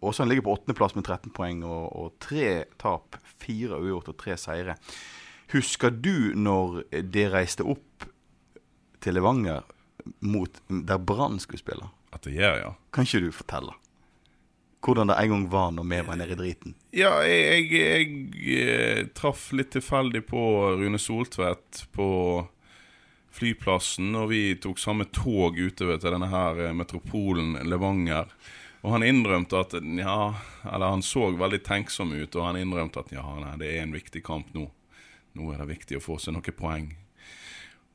Åsane 0.00 0.30
ligger 0.30 0.46
på 0.46 0.54
åttendeplass 0.56 0.96
med 0.96 1.04
13 1.04 1.34
poeng 1.36 1.60
og, 1.68 1.84
og 1.92 2.16
tre 2.24 2.64
tap. 2.80 3.20
Fire 3.44 3.76
uavgjort 3.76 4.12
og 4.14 4.18
tre 4.22 4.40
seire. 4.40 4.78
Husker 5.52 5.92
du 5.92 6.32
når 6.32 6.86
det 7.12 7.28
reiste 7.34 7.68
opp 7.68 8.08
til 9.06 9.16
Levanger 9.16 9.62
mot 10.26 10.62
der 10.68 10.98
Brann 10.98 11.38
skulle 11.42 11.62
spille? 11.62 11.90
At 12.14 12.26
det 12.26 12.36
gjør, 12.36 12.58
ja. 12.62 12.72
Kan 12.90 13.06
ikke 13.06 13.26
du 13.26 13.30
fortelle? 13.34 13.76
Hvordan 14.86 15.10
det 15.10 15.16
en 15.18 15.32
gang 15.32 15.46
var 15.50 15.70
når 15.74 15.86
vi 15.90 16.00
var 16.06 16.18
nede 16.18 16.34
i 16.34 16.38
driten? 16.38 16.74
Ja, 16.94 17.12
jeg, 17.26 17.70
jeg, 17.72 18.10
jeg 18.38 18.66
eh, 18.66 19.06
traff 19.16 19.48
litt 19.56 19.72
tilfeldig 19.74 20.22
på 20.28 20.42
Rune 20.78 21.00
Soltvedt 21.02 21.86
på 21.96 22.08
flyplassen, 23.36 24.14
og 24.16 24.30
vi 24.30 24.42
tok 24.62 24.78
samme 24.80 25.08
tog 25.12 25.58
utover 25.58 25.98
til 26.00 26.14
denne 26.14 26.30
her 26.30 26.60
eh, 26.68 26.76
metropolen 26.76 27.58
Levanger. 27.66 28.30
Og 28.86 28.94
han 28.94 29.02
innrømte 29.02 29.58
at 29.58 29.74
ja, 29.82 30.20
eller 30.62 30.94
han 30.94 31.02
så 31.02 31.32
veldig 31.34 31.62
tenksom 31.66 32.14
ut, 32.14 32.36
og 32.36 32.46
han 32.46 32.60
innrømte 32.60 33.02
at 33.02 33.10
ja, 33.16 33.26
nei, 33.42 33.56
det 33.58 33.72
er 33.72 33.82
en 33.82 33.96
viktig 33.96 34.22
kamp 34.24 34.54
nå. 34.54 34.68
Nå 35.36 35.50
er 35.52 35.64
det 35.64 35.72
viktig 35.74 35.98
å 35.98 36.04
få 36.04 36.20
seg 36.22 36.36
noen 36.36 36.56
poeng. 36.56 36.92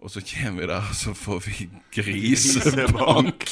Og 0.01 0.09
så 0.09 0.21
kommer 0.25 0.63
vi 0.63 0.67
der, 0.71 0.81
og 0.89 0.95
så 0.97 1.13
får 1.13 1.43
vi 1.45 1.67
grisebank. 1.93 3.43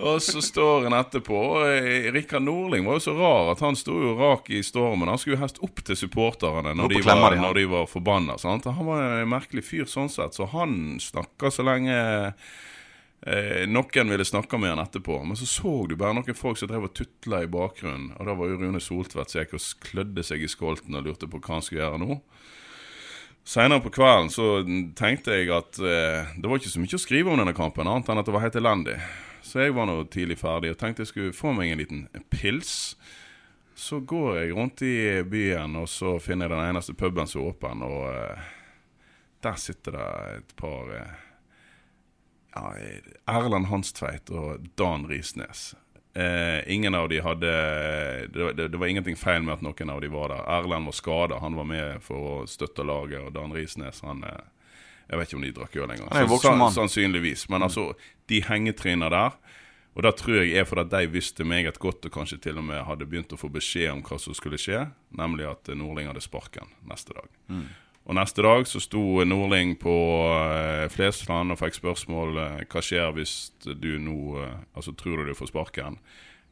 og 0.00 0.22
så 0.24 0.40
står 0.40 0.86
han 0.86 0.96
etterpå. 0.96 1.40
eh, 1.68 2.08
Rikard 2.14 2.46
Norling 2.46 2.86
var 2.88 2.96
jo 2.96 3.02
så 3.04 3.12
rar 3.18 3.50
at 3.52 3.60
han 3.60 3.76
sto 3.76 3.98
jo 4.00 4.14
rak 4.16 4.48
i 4.56 4.62
stormen. 4.64 5.10
Han 5.12 5.20
skulle 5.20 5.36
jo 5.36 5.42
helst 5.42 5.60
opp 5.60 5.82
til 5.84 5.98
supporterne 6.00 6.72
når, 6.72 6.94
de 6.94 7.02
var, 7.04 7.26
de, 7.34 7.42
når 7.44 7.60
de 7.60 7.66
var 7.74 7.90
forbanna. 7.92 8.38
sant? 8.40 8.70
Han 8.72 8.88
var 8.88 9.04
en 9.20 9.28
merkelig 9.28 9.66
fyr 9.68 9.84
sånn 9.90 10.08
sett, 10.08 10.38
så 10.38 10.48
han 10.54 10.96
snakka 11.04 11.52
så 11.52 11.66
lenge 11.68 11.98
eh, 12.00 13.66
noen 13.68 14.14
ville 14.14 14.24
snakke 14.24 14.56
med 14.56 14.72
han 14.78 14.84
etterpå. 14.86 15.20
Men 15.28 15.36
så 15.36 15.44
så 15.44 15.74
du 15.90 15.98
bare 16.00 16.16
noen 16.16 16.40
folk 16.40 16.56
som 16.56 16.72
drev 16.72 16.88
og 16.88 16.96
tutla 16.96 17.42
i 17.44 17.52
bakgrunnen. 17.52 18.14
Og 18.16 18.32
da 18.32 18.38
var 18.38 18.48
jo 18.48 18.56
Rune 18.64 18.80
Soltvedt 18.80 19.36
som 19.36 19.44
gikk 19.44 19.58
og 19.60 19.68
klødde 19.90 20.24
seg 20.24 20.40
i 20.40 20.48
skolten 20.48 20.96
og 20.96 21.04
lurte 21.04 21.28
på 21.28 21.36
hva 21.36 21.58
han 21.58 21.68
skulle 21.68 21.84
gjøre 21.84 22.00
nå. 22.00 22.22
Senere 23.44 23.80
på 23.80 23.90
kvelden 23.90 24.28
så 24.30 24.60
tenkte 24.98 25.34
jeg 25.34 25.50
at 25.54 25.78
eh, 25.80 26.36
det 26.36 26.46
var 26.46 26.60
ikke 26.60 26.70
så 26.70 26.82
mye 26.82 26.98
å 26.98 27.02
skrive 27.02 27.32
om 27.32 27.40
denne 27.40 27.56
kampen, 27.56 27.88
annet 27.88 28.10
enn 28.12 28.20
at 28.20 28.28
det 28.28 28.34
var 28.36 28.44
helt 28.44 28.58
elendig. 28.60 28.98
Så 29.42 29.64
jeg 29.64 29.74
var 29.74 29.88
nå 29.88 30.04
tidlig 30.12 30.38
ferdig 30.38 30.74
og 30.74 30.78
tenkte 30.78 31.02
jeg 31.02 31.10
skulle 31.10 31.36
få 31.36 31.54
meg 31.56 31.72
en 31.72 31.80
liten 31.80 32.04
pils. 32.30 32.94
Så 33.74 34.02
går 34.04 34.42
jeg 34.42 34.54
rundt 34.54 34.82
i 34.84 34.94
byen, 35.24 35.78
og 35.80 35.88
så 35.88 36.18
finner 36.20 36.46
jeg 36.46 36.52
den 36.52 36.68
eneste 36.68 36.94
puben 36.94 37.26
som 37.30 37.40
er 37.40 37.52
åpen, 37.54 37.84
og 37.86 38.06
eh, 38.12 38.48
der 39.40 39.56
sitter 39.56 39.96
det 39.96 40.08
et 40.36 40.56
par 40.60 40.92
eh, 40.92 41.14
ja, 42.52 42.64
Erlend 43.30 43.70
Hanstveit 43.70 44.30
og 44.30 44.68
Dan 44.76 45.08
Risnes. 45.08 45.70
Eh, 46.14 46.72
ingen 46.74 46.94
av 46.94 47.08
de 47.08 47.20
hadde 47.22 47.50
det, 48.34 48.52
det, 48.56 48.68
det 48.72 48.78
var 48.80 48.86
ingenting 48.90 49.16
feil 49.16 49.42
med 49.46 49.54
at 49.58 49.62
noen 49.62 49.90
av 49.94 50.00
de 50.02 50.08
var 50.10 50.28
der. 50.32 50.40
Erlend 50.58 50.88
var 50.90 50.96
skada, 50.96 51.38
han 51.38 51.54
var 51.54 51.64
med 51.70 52.00
for 52.02 52.16
å 52.32 52.46
støtte 52.50 52.82
laget. 52.86 53.20
Og 53.28 53.32
Dan 53.36 53.52
Risnes, 53.54 54.00
han 54.06 54.24
eh, 54.26 54.40
Jeg 55.10 55.18
vet 55.18 55.28
ikke 55.30 55.36
om 55.40 55.42
de 55.46 55.52
drakk 55.52 55.76
øl 55.76 55.90
engang. 55.90 56.08
Sann- 56.42 56.58
Sannsynligvis. 56.74 57.48
Men 57.50 57.62
altså, 57.66 57.88
de 58.30 58.42
hengetryna 58.46 59.08
der 59.10 59.32
Og 59.96 60.02
det 60.06 60.12
tror 60.20 60.36
jeg 60.44 60.54
er 60.54 60.64
fordi 60.64 60.84
de 60.90 61.06
visste 61.10 61.44
meget 61.44 61.78
godt, 61.82 62.04
og 62.06 62.12
kanskje 62.14 62.38
til 62.40 62.58
og 62.58 62.64
med 62.64 62.84
hadde 62.86 63.06
begynt 63.10 63.32
å 63.34 63.38
få 63.38 63.48
beskjed 63.50 63.90
om 63.90 64.02
hva 64.06 64.18
som 64.22 64.34
skulle 64.38 64.54
skje, 64.58 64.84
nemlig 65.18 65.48
at 65.50 65.66
Nordling 65.74 66.06
hadde 66.06 66.22
sparken 66.22 66.70
neste 66.86 67.10
dag. 67.16 67.26
Og 68.08 68.16
neste 68.16 68.42
dag 68.42 68.64
så 68.66 68.80
sto 68.82 69.02
Nordling 69.28 69.74
på 69.78 69.92
eh, 70.32 70.86
Flesland 70.90 71.52
og 71.52 71.60
fikk 71.60 71.76
spørsmål 71.78 72.38
eh, 72.42 72.58
hva 72.72 72.82
skjer 72.82 73.12
hvis 73.14 73.34
du 73.66 73.92
nå 74.02 74.16
eh, 74.40 74.54
Altså, 74.74 74.94
tror 74.96 75.20
du 75.20 75.28
du 75.30 75.36
får 75.38 75.52
sparken? 75.52 75.98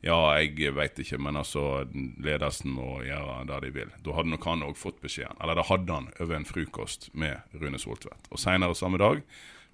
Ja, 0.04 0.14
jeg 0.38 0.70
veit 0.76 1.00
ikke, 1.02 1.18
men 1.18 1.34
altså 1.40 1.82
ledelsen 2.22 2.70
må 2.70 3.00
gjøre 3.02 3.40
det 3.48 3.56
de 3.64 3.70
vil. 3.74 3.88
Da 4.06 4.12
hadde 4.14 4.30
nok 4.30 4.44
han 4.46 4.62
òg 4.62 4.76
fått 4.78 5.00
beskjeden. 5.02 5.34
Eller 5.42 5.58
da 5.58 5.64
hadde 5.66 5.90
han 5.96 6.06
over 6.22 6.36
en 6.36 6.46
frokost 6.46 7.08
med 7.18 7.40
Rune 7.58 7.80
Soltvedt. 7.82 8.28
Og 8.30 8.38
seinere 8.38 8.76
samme 8.78 9.00
dag 9.02 9.24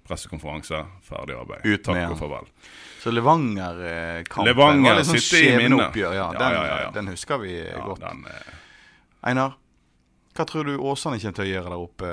pressekonferanse, 0.05 0.79
ferdig 1.05 1.35
arbeid. 1.37 1.61
Ut 1.65 1.69
med 1.69 1.85
Takk 1.85 1.97
han. 1.97 2.11
og 2.13 2.19
farvel. 2.19 2.49
Så 3.01 3.13
Levanger-kampen 3.13 4.49
Levanger 4.49 4.89
var 4.91 4.99
litt 4.99 5.09
sånn 5.09 5.23
skjebneoppgjør. 5.27 6.13
Ja, 6.17 6.25
Ja, 6.25 6.39
den, 6.39 6.57
ja, 6.57 6.65
ja, 6.65 6.75
ja. 6.85 6.91
den 6.97 7.07
husker 7.13 7.41
vi 7.41 7.53
Ja, 7.57 7.85
godt. 7.85 8.01
den, 8.01 8.25
eh, 8.29 9.29
Einar, 9.29 9.55
hva 10.35 10.43
tror 10.43 10.67
du 10.67 10.75
Åsane 10.75 11.19
kommer 11.21 11.37
til 11.37 11.45
å 11.45 11.51
gjøre 11.53 11.71
der 11.71 11.79
oppe? 11.79 12.11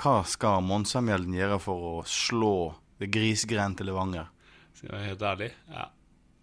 Hva 0.00 0.16
skal 0.26 0.64
Monsamjelden 0.66 1.36
gjøre 1.36 1.60
for 1.62 1.86
å 1.86 1.94
slå 2.08 2.54
det 2.98 3.12
grisgrendte 3.14 3.86
Levanger? 3.86 4.26
Skal 4.74 4.88
jeg 4.88 4.96
være 4.96 5.10
helt 5.10 5.24
ærlig 5.28 5.48
Jeg 5.52 5.88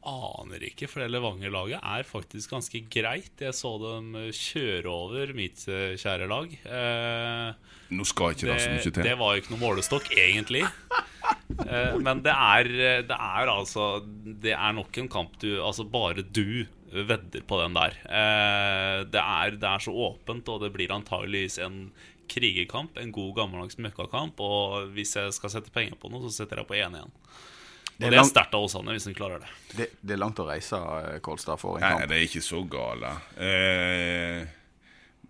aner 0.08 0.64
ikke, 0.70 0.88
for 0.88 1.04
det 1.04 1.10
Levanger-laget 1.12 1.84
er 1.84 2.08
faktisk 2.08 2.54
ganske 2.54 2.80
greit. 2.94 3.34
Jeg 3.44 3.56
så 3.58 3.74
dem 3.82 4.14
kjøre 4.32 4.94
over 4.94 5.34
mitt 5.36 5.66
eh, 5.68 5.98
kjære 6.00 6.30
lag. 6.32 6.54
Eh, 6.64 7.74
nå 7.98 8.08
skal 8.08 8.38
ikke 8.38 8.48
det, 8.48 8.62
så 8.64 8.72
mye 8.72 8.86
til. 8.88 9.04
det 9.04 9.18
var 9.20 9.34
jo 9.34 9.44
ikke 9.44 9.56
noe 9.56 9.64
målestokk, 9.66 10.08
egentlig. 10.16 10.64
Eh, 10.64 12.00
men 12.00 12.24
det 12.24 12.32
er, 12.32 12.72
det 13.08 13.16
er 13.18 13.50
altså 13.52 14.00
Det 14.06 14.54
er 14.54 14.74
nok 14.76 14.98
en 15.00 15.08
kamp 15.12 15.38
du 15.42 15.58
Altså, 15.64 15.84
bare 15.88 16.24
du 16.24 16.68
vedder 17.06 17.44
på 17.48 17.60
den 17.62 17.74
der. 17.78 17.98
Eh, 18.08 19.00
det, 19.12 19.22
er, 19.22 19.58
det 19.62 19.70
er 19.70 19.84
så 19.84 19.92
åpent, 19.94 20.50
og 20.50 20.62
det 20.64 20.72
blir 20.74 20.92
antageligvis 20.96 21.60
en 21.64 21.92
krigerkamp. 22.28 22.98
En 22.98 23.12
god, 23.16 23.36
gammeldags 23.38 23.78
møkkakamp. 23.78 24.40
Og 24.44 24.90
hvis 24.98 25.14
jeg 25.16 25.34
skal 25.38 25.54
sette 25.54 25.72
penger 25.72 25.96
på 26.02 26.10
noe, 26.12 26.26
så 26.28 26.42
setter 26.44 26.64
jeg 26.64 26.68
på 26.70 26.76
1-1. 26.80 27.06
Og 27.06 28.04
er 28.04 28.12
det 28.12 28.12
er 28.12 28.18
langt- 28.20 28.30
sterkt 28.34 28.54
av 28.54 28.66
Åsane, 28.68 28.94
hvis 28.94 29.08
de 29.10 29.14
klarer 29.18 29.40
det. 29.42 29.48
Det, 29.78 29.88
det 30.06 30.14
er 30.18 30.22
langt 30.22 30.38
å 30.42 30.46
reise, 30.50 30.78
eh, 30.78 31.20
Kolstad, 31.26 31.58
for 31.62 31.78
en 31.80 31.86
Nei, 31.86 31.94
kamp. 31.96 32.10
det 32.12 32.18
er 32.20 32.26
ikke 32.28 32.44
så 32.46 32.60
gale. 32.70 33.14
Eh, 33.42 34.46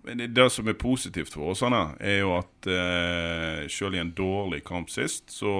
men 0.07 0.17
det, 0.23 0.27
det 0.35 0.47
som 0.51 0.67
er 0.67 0.75
positivt 0.79 1.31
for 1.33 1.51
Åsane, 1.53 1.83
er 2.03 2.19
jo 2.25 2.33
at 2.37 2.67
eh, 2.71 3.61
selv 3.71 3.95
i 3.95 4.01
en 4.03 4.11
dårlig 4.15 4.63
kamp 4.67 4.91
sist, 4.91 5.29
så, 5.31 5.53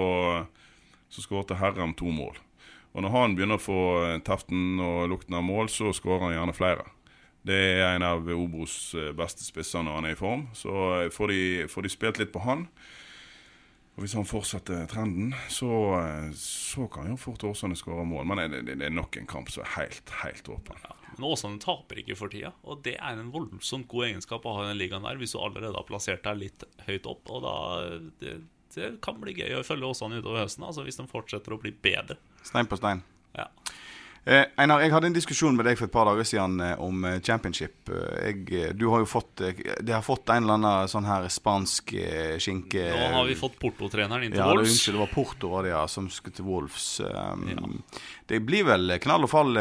så 1.12 1.24
skåret 1.24 1.56
Herrem 1.60 1.94
to 2.00 2.12
mål. 2.12 2.36
Og 2.98 3.04
når 3.06 3.14
han 3.14 3.36
begynner 3.38 3.60
å 3.60 3.62
få 3.62 3.82
eh, 4.08 4.20
teften 4.26 4.80
og 4.82 5.04
lukten 5.12 5.38
av 5.38 5.44
mål, 5.46 5.70
så 5.70 5.92
skårer 5.94 6.26
han 6.26 6.34
gjerne 6.34 6.56
flere. 6.58 6.88
Det 7.46 7.58
er 7.78 7.92
en 7.92 8.06
av 8.08 8.26
Obos 8.34 8.96
eh, 8.98 9.12
beste 9.16 9.46
spisser 9.46 9.86
når 9.86 10.00
han 10.00 10.08
er 10.10 10.16
i 10.16 10.18
form. 10.18 10.48
Så 10.58 10.74
eh, 10.96 11.10
får 11.14 11.30
de, 11.30 11.42
får 11.70 11.86
de 11.86 11.92
spilt 11.94 12.22
litt 12.24 12.34
på 12.34 12.42
han. 12.48 12.66
Og 13.98 14.02
Hvis 14.02 14.18
han 14.18 14.26
fortsetter 14.30 14.90
trenden, 14.90 15.30
så, 15.50 15.70
så 16.38 16.86
kan 16.94 17.10
jo 17.10 17.22
fort 17.22 17.46
Åsane 17.46 17.78
skåre 17.78 18.06
mål. 18.06 18.26
Men 18.30 18.42
det, 18.44 18.64
det, 18.66 18.80
det 18.82 18.90
er 18.90 18.98
nok 18.98 19.18
en 19.22 19.30
kamp 19.30 19.54
som 19.54 19.64
er 19.66 19.72
helt, 19.76 20.14
helt 20.24 20.50
åpen. 20.54 20.82
Men 21.14 21.30
Åsane 21.30 21.62
taper 21.62 22.02
ikke 22.02 22.18
for 22.18 22.34
tida, 22.34 22.52
og 22.66 22.84
det 22.86 22.98
er 22.98 23.18
en 23.18 23.34
voldsomt 23.34 23.90
god 23.90 24.10
egenskap 24.10 24.46
å 24.46 24.58
ha 24.58 24.66
i 24.66 24.70
den 24.72 24.82
ligaen 24.82 25.06
der, 25.06 25.18
hvis 25.18 25.34
du 25.34 25.40
allerede 25.42 25.74
har 25.74 25.86
plassert 25.90 26.26
deg 26.26 26.44
litt 26.44 26.66
høyt 26.90 27.10
opp. 27.10 27.30
Og 27.34 27.46
da 27.46 27.56
det, 28.22 28.38
det 28.78 28.94
kan 29.04 29.18
bli 29.22 29.34
gøy 29.38 29.58
å 29.60 29.66
følge 29.68 29.90
Åsane 29.90 30.22
utover 30.22 30.46
høsten, 30.46 30.64
altså 30.70 30.86
hvis 30.88 31.00
de 31.02 31.08
fortsetter 31.12 31.54
å 31.58 31.62
bli 31.62 31.74
bedre. 31.84 32.18
Stein 32.48 32.70
på 32.70 32.78
stein. 32.80 33.02
Ja. 33.38 33.50
Eh, 34.28 34.44
Einar, 34.60 34.82
jeg 34.84 34.92
hadde 34.92 35.08
en 35.08 35.16
diskusjon 35.16 35.56
med 35.56 35.64
deg 35.70 35.78
for 35.80 35.88
et 35.88 35.94
par 35.94 36.04
dager 36.10 36.26
siden 36.28 36.58
eh, 36.60 36.74
om 36.84 37.06
eh, 37.08 37.20
championship. 37.24 37.88
Eh, 37.88 38.26
jeg, 38.34 38.74
du 38.76 38.90
har 38.92 39.00
jo 39.00 39.08
fått 39.08 39.40
Det 39.40 39.94
har 39.94 40.04
fått 40.04 40.28
en 40.34 40.44
eller 40.44 40.58
annen 40.58 40.90
sånn 40.92 41.08
her 41.08 41.30
spansk 41.32 41.94
skinke 42.44 42.90
Nå 42.92 43.22
har 43.22 43.30
vi 43.30 43.38
fått 43.40 43.56
Porto-treneren 43.62 44.28
inn 44.28 44.36
til 44.36 44.42
ja, 44.44 44.50
Wolves. 44.52 44.74
unnskyld, 44.74 44.98
det 44.98 45.04
var 45.06 45.14
Porto 45.16 45.54
var 45.54 45.64
det, 45.64 45.72
ja, 45.78 45.86
som 45.88 46.10
skulle 46.12 46.36
til 46.42 46.50
Wolves. 46.50 46.90
Um, 47.00 47.48
Ja. 47.54 47.70
Det 48.28 48.42
blir 48.44 48.68
vel 48.68 48.98
knall 49.00 49.24
og 49.24 49.32
fall 49.32 49.56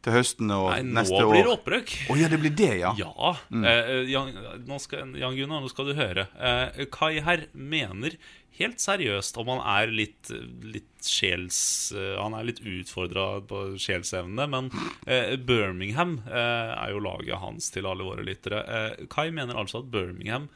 til 0.00 0.14
høsten 0.16 0.48
og 0.54 0.70
Nei, 0.72 0.80
nå 0.86 0.96
neste 0.96 1.18
år. 1.20 1.30
blir 1.34 1.44
det 1.46 1.52
opprøk. 1.52 1.90
Oh, 2.10 2.16
ja, 2.18 2.28
det 2.32 2.38
blir 2.40 2.54
det, 2.56 2.70
ja. 2.80 2.92
Ja. 2.98 3.32
Eh, 3.52 4.08
Jan, 4.08 4.30
nå 4.66 4.78
skal, 4.80 5.12
Jan 5.20 5.36
Gunnar, 5.36 5.60
nå 5.60 5.68
skal 5.70 5.90
du 5.90 5.94
høre. 5.98 6.24
Eh, 6.40 6.86
Kai 6.92 7.20
her 7.24 7.46
mener 7.52 8.16
helt 8.58 8.82
seriøst 8.82 9.38
om 9.40 9.52
han 9.54 9.62
er 9.64 9.92
litt, 9.94 10.30
litt 10.66 11.06
sjels... 11.06 11.60
eh, 11.96 12.16
han 12.18 12.34
er 12.36 12.48
litt 12.48 12.60
utfordra 12.60 13.28
på 13.48 13.62
sjelsevnene, 13.80 14.48
men 14.52 14.72
eh, 15.06 15.36
Birmingham 15.36 16.18
eh, 16.26 16.72
er 16.74 16.94
jo 16.94 17.04
laget 17.04 17.40
hans 17.40 17.70
til 17.74 17.88
alle 17.88 18.06
våre 18.06 18.26
lyttere. 18.26 18.64
Eh, 18.66 19.06
Kai 19.12 19.30
mener 19.34 19.58
altså 19.60 19.80
at 19.84 19.90
Birmingham 19.92 20.50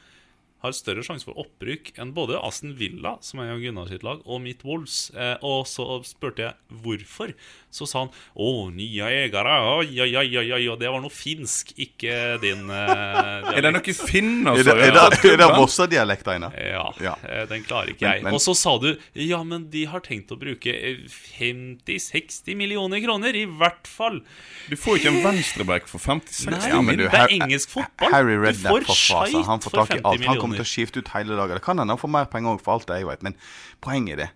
har 0.63 0.71
større 0.73 1.03
sjanse 1.05 1.25
for 1.27 1.37
opprykk 1.37 1.91
enn 2.01 2.13
både 2.15 2.39
Aston 2.41 2.73
Villa, 2.79 3.17
som 3.21 3.39
er 3.43 3.51
Jan 3.51 3.61
Gunnar 3.61 3.87
sitt 3.91 4.03
lag, 4.03 4.21
og 4.25 4.41
Mitt 4.41 4.63
Wolves. 4.65 5.11
Eh, 5.15 5.35
og 5.45 5.67
så 5.69 5.99
spurte 6.07 6.41
jeg 6.47 6.53
hvorfor. 6.81 7.33
Så 7.75 7.85
sa 7.87 7.99
han 8.05 8.09
'Å, 8.39 8.71
nye 8.73 9.03
eiere, 9.03 9.55
oi, 9.77 9.99
oi, 9.99 10.15
oi, 10.15 10.37
oi, 10.39 10.51
oi', 10.55 10.77
det 10.79 10.87
var 10.89 11.01
noe 11.03 11.11
finsk, 11.11 11.73
ikke 11.77 12.39
din 12.41 12.69
eh, 12.69 13.51
Er 13.57 13.61
det 13.61 13.73
noe 13.73 13.83
Er 13.83 14.63
det, 14.63 14.73
er 14.73 14.91
det, 14.95 15.25
er 15.33 15.37
det 15.43 15.49
Vossa-dialekt, 15.59 16.27
Einar? 16.27 16.55
ja, 16.55 16.85
Ja. 17.03 17.15
eh, 17.27 17.45
den 17.45 17.63
klarer 17.67 17.91
ikke 17.91 18.07
jeg. 18.07 18.23
Men- 18.23 18.31
men- 18.31 18.33
Og 18.33 18.39
så 18.41 18.55
sa 18.55 18.77
du 18.79 18.97
ja, 19.13 19.43
men 19.43 19.69
de 19.69 19.85
har 19.85 19.99
tenkt 19.99 20.31
å 20.31 20.39
bruke 20.39 20.71
eh, 20.71 21.03
50-60 21.39 22.55
millioner 22.55 23.01
kroner, 23.03 23.35
i 23.35 23.45
hvert 23.45 23.85
fall. 23.87 24.21
Du 24.69 24.75
får 24.79 24.97
ikke 25.01 25.11
en 25.11 25.21
venstreback 25.23 25.87
for 25.87 25.99
50-60 25.99 26.49
Nei, 26.55 26.69
Ja, 26.69 26.81
men 26.81 26.97
du, 26.97 27.03
det 27.09 27.13
er 27.13 27.27
engelsk 27.35 27.69
fotball. 27.75 28.11
Harry 28.11 28.35
Du 28.35 28.63
får 28.63 28.87
skeit 28.95 29.45
Han 29.45 29.59
får 29.59 29.69
for 29.69 29.85
tak 29.85 29.97
i 29.97 30.01
50 30.01 30.27
alt. 30.31 30.39
Kommer 30.55 30.63
til 30.63 30.67
å 30.67 30.71
skifte 30.71 31.03
ut 31.03 31.13
hele 31.13 31.37
dagen. 31.37 31.59
Det 31.59 31.65
kan 31.65 31.79
hende 31.81 31.95
han 31.95 32.01
får 32.01 32.11
mer 32.15 32.27
penger 32.31 32.55
òg, 32.55 32.63
for 32.65 32.77
alt 32.77 32.87
det 32.89 33.01
jeg 33.01 33.09
vet. 33.09 33.23
Men 33.27 33.37
poenget 33.83 34.15
er 34.15 34.21
det. 34.23 34.29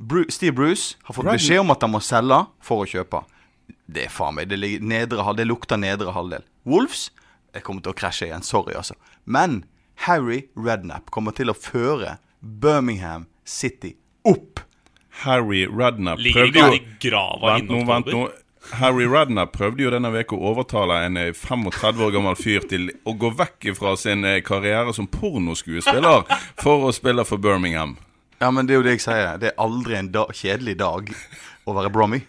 Bruce, 0.00 0.34
Steve 0.36 0.56
Bruce 0.56 0.96
har 1.04 1.14
fått 1.16 1.28
beskjed 1.28 1.60
om 1.60 1.72
at 1.74 1.82
han 1.84 1.92
må 1.92 2.00
selge 2.04 2.38
for 2.64 2.84
å 2.84 2.88
kjøpe. 2.88 3.22
Det 3.90 4.06
er 4.06 4.12
faen 4.12 4.36
meg 4.38 4.48
Det, 4.48 4.56
ligger 4.58 4.86
nedre, 4.86 5.26
det 5.36 5.46
lukter 5.46 5.80
nedre 5.80 6.14
halvdel. 6.14 6.46
Wolves 6.64 7.10
Jeg 7.54 7.64
kommer 7.66 7.82
til 7.82 7.92
å 7.92 7.98
krasje 7.98 8.28
igjen. 8.28 8.44
Sorry, 8.46 8.76
altså. 8.78 8.94
Men 9.24 9.64
Harry 10.06 10.44
Rednap 10.56 11.10
kommer 11.10 11.34
til 11.36 11.50
å 11.50 11.56
føre 11.56 12.18
Birmingham 12.40 13.26
City 13.44 13.96
opp. 14.24 14.62
Harry 15.24 15.66
Ligger 15.66 16.16
prøvde 16.16 16.48
ikke 16.48 16.62
han 16.62 16.72
jo 16.72 16.78
i 16.78 16.84
grava 17.02 17.56
Vent 17.56 17.72
nå, 17.72 17.80
vent 17.88 18.12
nå. 18.14 18.22
Harry 18.80 19.06
Radner 19.08 19.48
prøvde 19.50 19.82
jo 19.82 19.90
denne 19.92 20.12
uka 20.12 20.36
å 20.36 20.52
overtale 20.52 21.00
en 21.06 21.16
eh, 21.18 21.32
35 21.34 22.04
år 22.04 22.12
gammel 22.14 22.36
fyr 22.38 22.66
til 22.70 22.90
å 23.08 23.14
gå 23.18 23.32
vekk 23.38 23.70
fra 23.78 23.96
sin 23.98 24.24
eh, 24.28 24.42
karriere 24.44 24.92
som 24.96 25.08
pornoskuespiller 25.10 26.28
for 26.60 26.86
å 26.88 26.92
spille 26.94 27.24
for 27.28 27.40
Birmingham. 27.42 27.96
Ja, 28.40 28.50
men 28.50 28.68
det 28.68 28.76
er 28.76 28.80
jo 28.80 28.86
det 28.86 28.94
jeg 28.98 29.04
sier. 29.04 29.34
Det 29.40 29.50
er 29.50 29.60
aldri 29.60 29.98
en 29.98 30.12
da 30.14 30.26
kjedelig 30.32 30.78
dag 30.80 31.10
å 31.68 31.74
være 31.76 31.92
Brommy. 31.92 32.22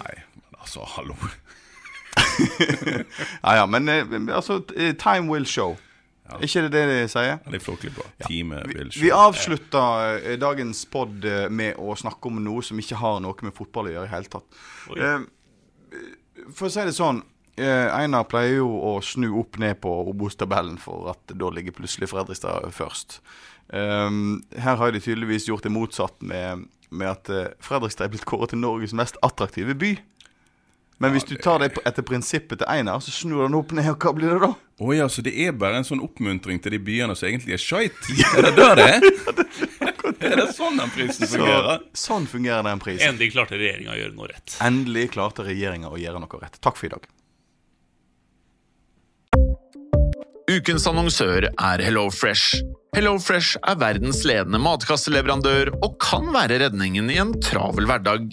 Nei, 0.00 0.16
men 0.16 0.58
altså, 0.58 0.86
hallo. 0.96 1.18
Ja, 3.44 3.52
ja, 3.58 3.64
men 3.68 3.88
eh, 3.92 4.06
altså 4.32 4.62
eh, 4.76 4.94
Time 4.96 5.28
will 5.28 5.44
show. 5.46 5.76
Ikke 6.44 6.62
det 6.66 6.70
det 6.74 6.84
de 6.90 7.08
sier? 7.10 7.40
Det 7.46 7.58
er 7.58 7.64
flåkelig 7.64 7.92
bra. 7.96 8.06
Teamet 8.26 8.70
Vi, 8.70 8.86
vi 9.06 9.10
avslutter 9.14 10.20
eh, 10.20 10.38
dagens 10.40 10.84
pod 10.92 11.26
eh, 11.26 11.48
med 11.50 11.80
å 11.80 11.96
snakke 11.98 12.30
om 12.30 12.40
noe 12.44 12.64
som 12.66 12.80
ikke 12.80 13.00
har 13.00 13.20
noe 13.24 13.46
med 13.46 13.56
fotball 13.56 13.90
å 13.90 13.94
gjøre 13.96 14.10
i 14.10 14.14
hele 14.14 14.32
tatt. 14.32 14.62
Eh, 14.96 15.28
for 16.54 16.68
å 16.68 16.72
si 16.72 16.86
det 16.86 16.96
sånn 16.96 17.22
eh, 17.60 17.86
Einar 17.92 18.26
pleier 18.30 18.60
jo 18.60 18.70
å 18.90 18.96
snu 19.04 19.28
opp 19.40 19.58
ned 19.62 19.80
på 19.82 19.92
Obos-tabellen, 20.12 20.78
for 20.80 21.12
at 21.14 21.34
da 21.36 21.50
ligger 21.52 21.76
plutselig 21.76 22.10
Fredrikstad 22.12 22.70
først. 22.76 23.20
Um, 23.70 24.40
her 24.58 24.80
har 24.80 24.90
de 24.90 25.02
tydeligvis 25.02 25.46
gjort 25.46 25.62
det 25.62 25.70
motsatt 25.70 26.16
med, 26.26 26.66
med 26.90 27.12
at 27.12 27.30
eh, 27.30 27.52
Fredrikstad 27.62 28.08
er 28.08 28.14
blitt 28.14 28.26
kåret 28.28 28.54
til 28.54 28.62
Norges 28.62 28.96
mest 28.96 29.18
attraktive 29.26 29.76
by. 29.78 29.94
Men 31.00 31.14
hvis 31.14 31.24
du 31.24 31.32
tar 31.40 31.62
det 31.62 31.70
etter 31.88 32.04
prinsippet 32.04 32.60
til 32.60 32.68
Einar, 32.68 33.00
så 33.00 33.12
snur 33.14 33.46
han 33.46 33.54
opp 33.56 33.70
ned, 33.72 33.86
og 33.88 34.02
hva 34.04 34.10
blir 34.16 34.34
det 34.34 34.40
da? 34.42 34.50
Å 34.80 34.94
ja, 34.96 35.06
så 35.12 35.22
det 35.24 35.32
er 35.40 35.54
bare 35.56 35.78
en 35.80 35.86
sånn 35.88 36.02
oppmuntring 36.04 36.60
til 36.60 36.74
de 36.76 36.80
byene 36.84 37.14
som 37.16 37.28
egentlig 37.30 37.56
er 37.56 37.62
skeit? 37.62 37.96
Er 38.36 38.48
det 38.48 38.52
der 38.58 38.76
det 38.80 38.88
er? 38.90 39.06
Er 40.20 40.36
det 40.42 40.50
sånn 40.52 40.76
den 40.76 40.92
prisen 40.92 41.24
Så, 41.24 41.38
fungerer? 41.38 41.80
sånn 41.96 42.26
fungerer 42.28 42.66
den 42.68 42.82
prisen. 42.84 43.06
Endelig 43.08 43.30
klarte 43.32 43.56
regjeringa 43.56 43.94
å 43.94 43.96
gjøre 43.96 44.12
noe 44.18 44.28
rett. 44.28 44.58
Endelig 44.66 45.06
klarte 45.16 45.46
regjeringa 45.48 45.88
å 45.88 45.96
gjøre 46.00 46.20
noe 46.20 46.42
rett. 46.44 46.60
Takk 46.60 46.76
for 46.76 46.90
i 46.90 46.92
dag. 46.92 47.08
Ukens 50.50 50.84
annonsør 50.90 51.46
er 51.48 51.82
HelloFresh. 51.86 52.60
HelloFresh 52.96 53.56
er 53.70 53.76
verdens 53.80 54.24
ledende 54.26 54.58
matkasseleverandør 54.60 55.70
og 55.78 55.96
kan 56.02 56.28
være 56.34 56.58
redningen 56.64 57.08
i 57.14 57.20
en 57.22 57.32
travel 57.44 57.86
hverdag. 57.88 58.32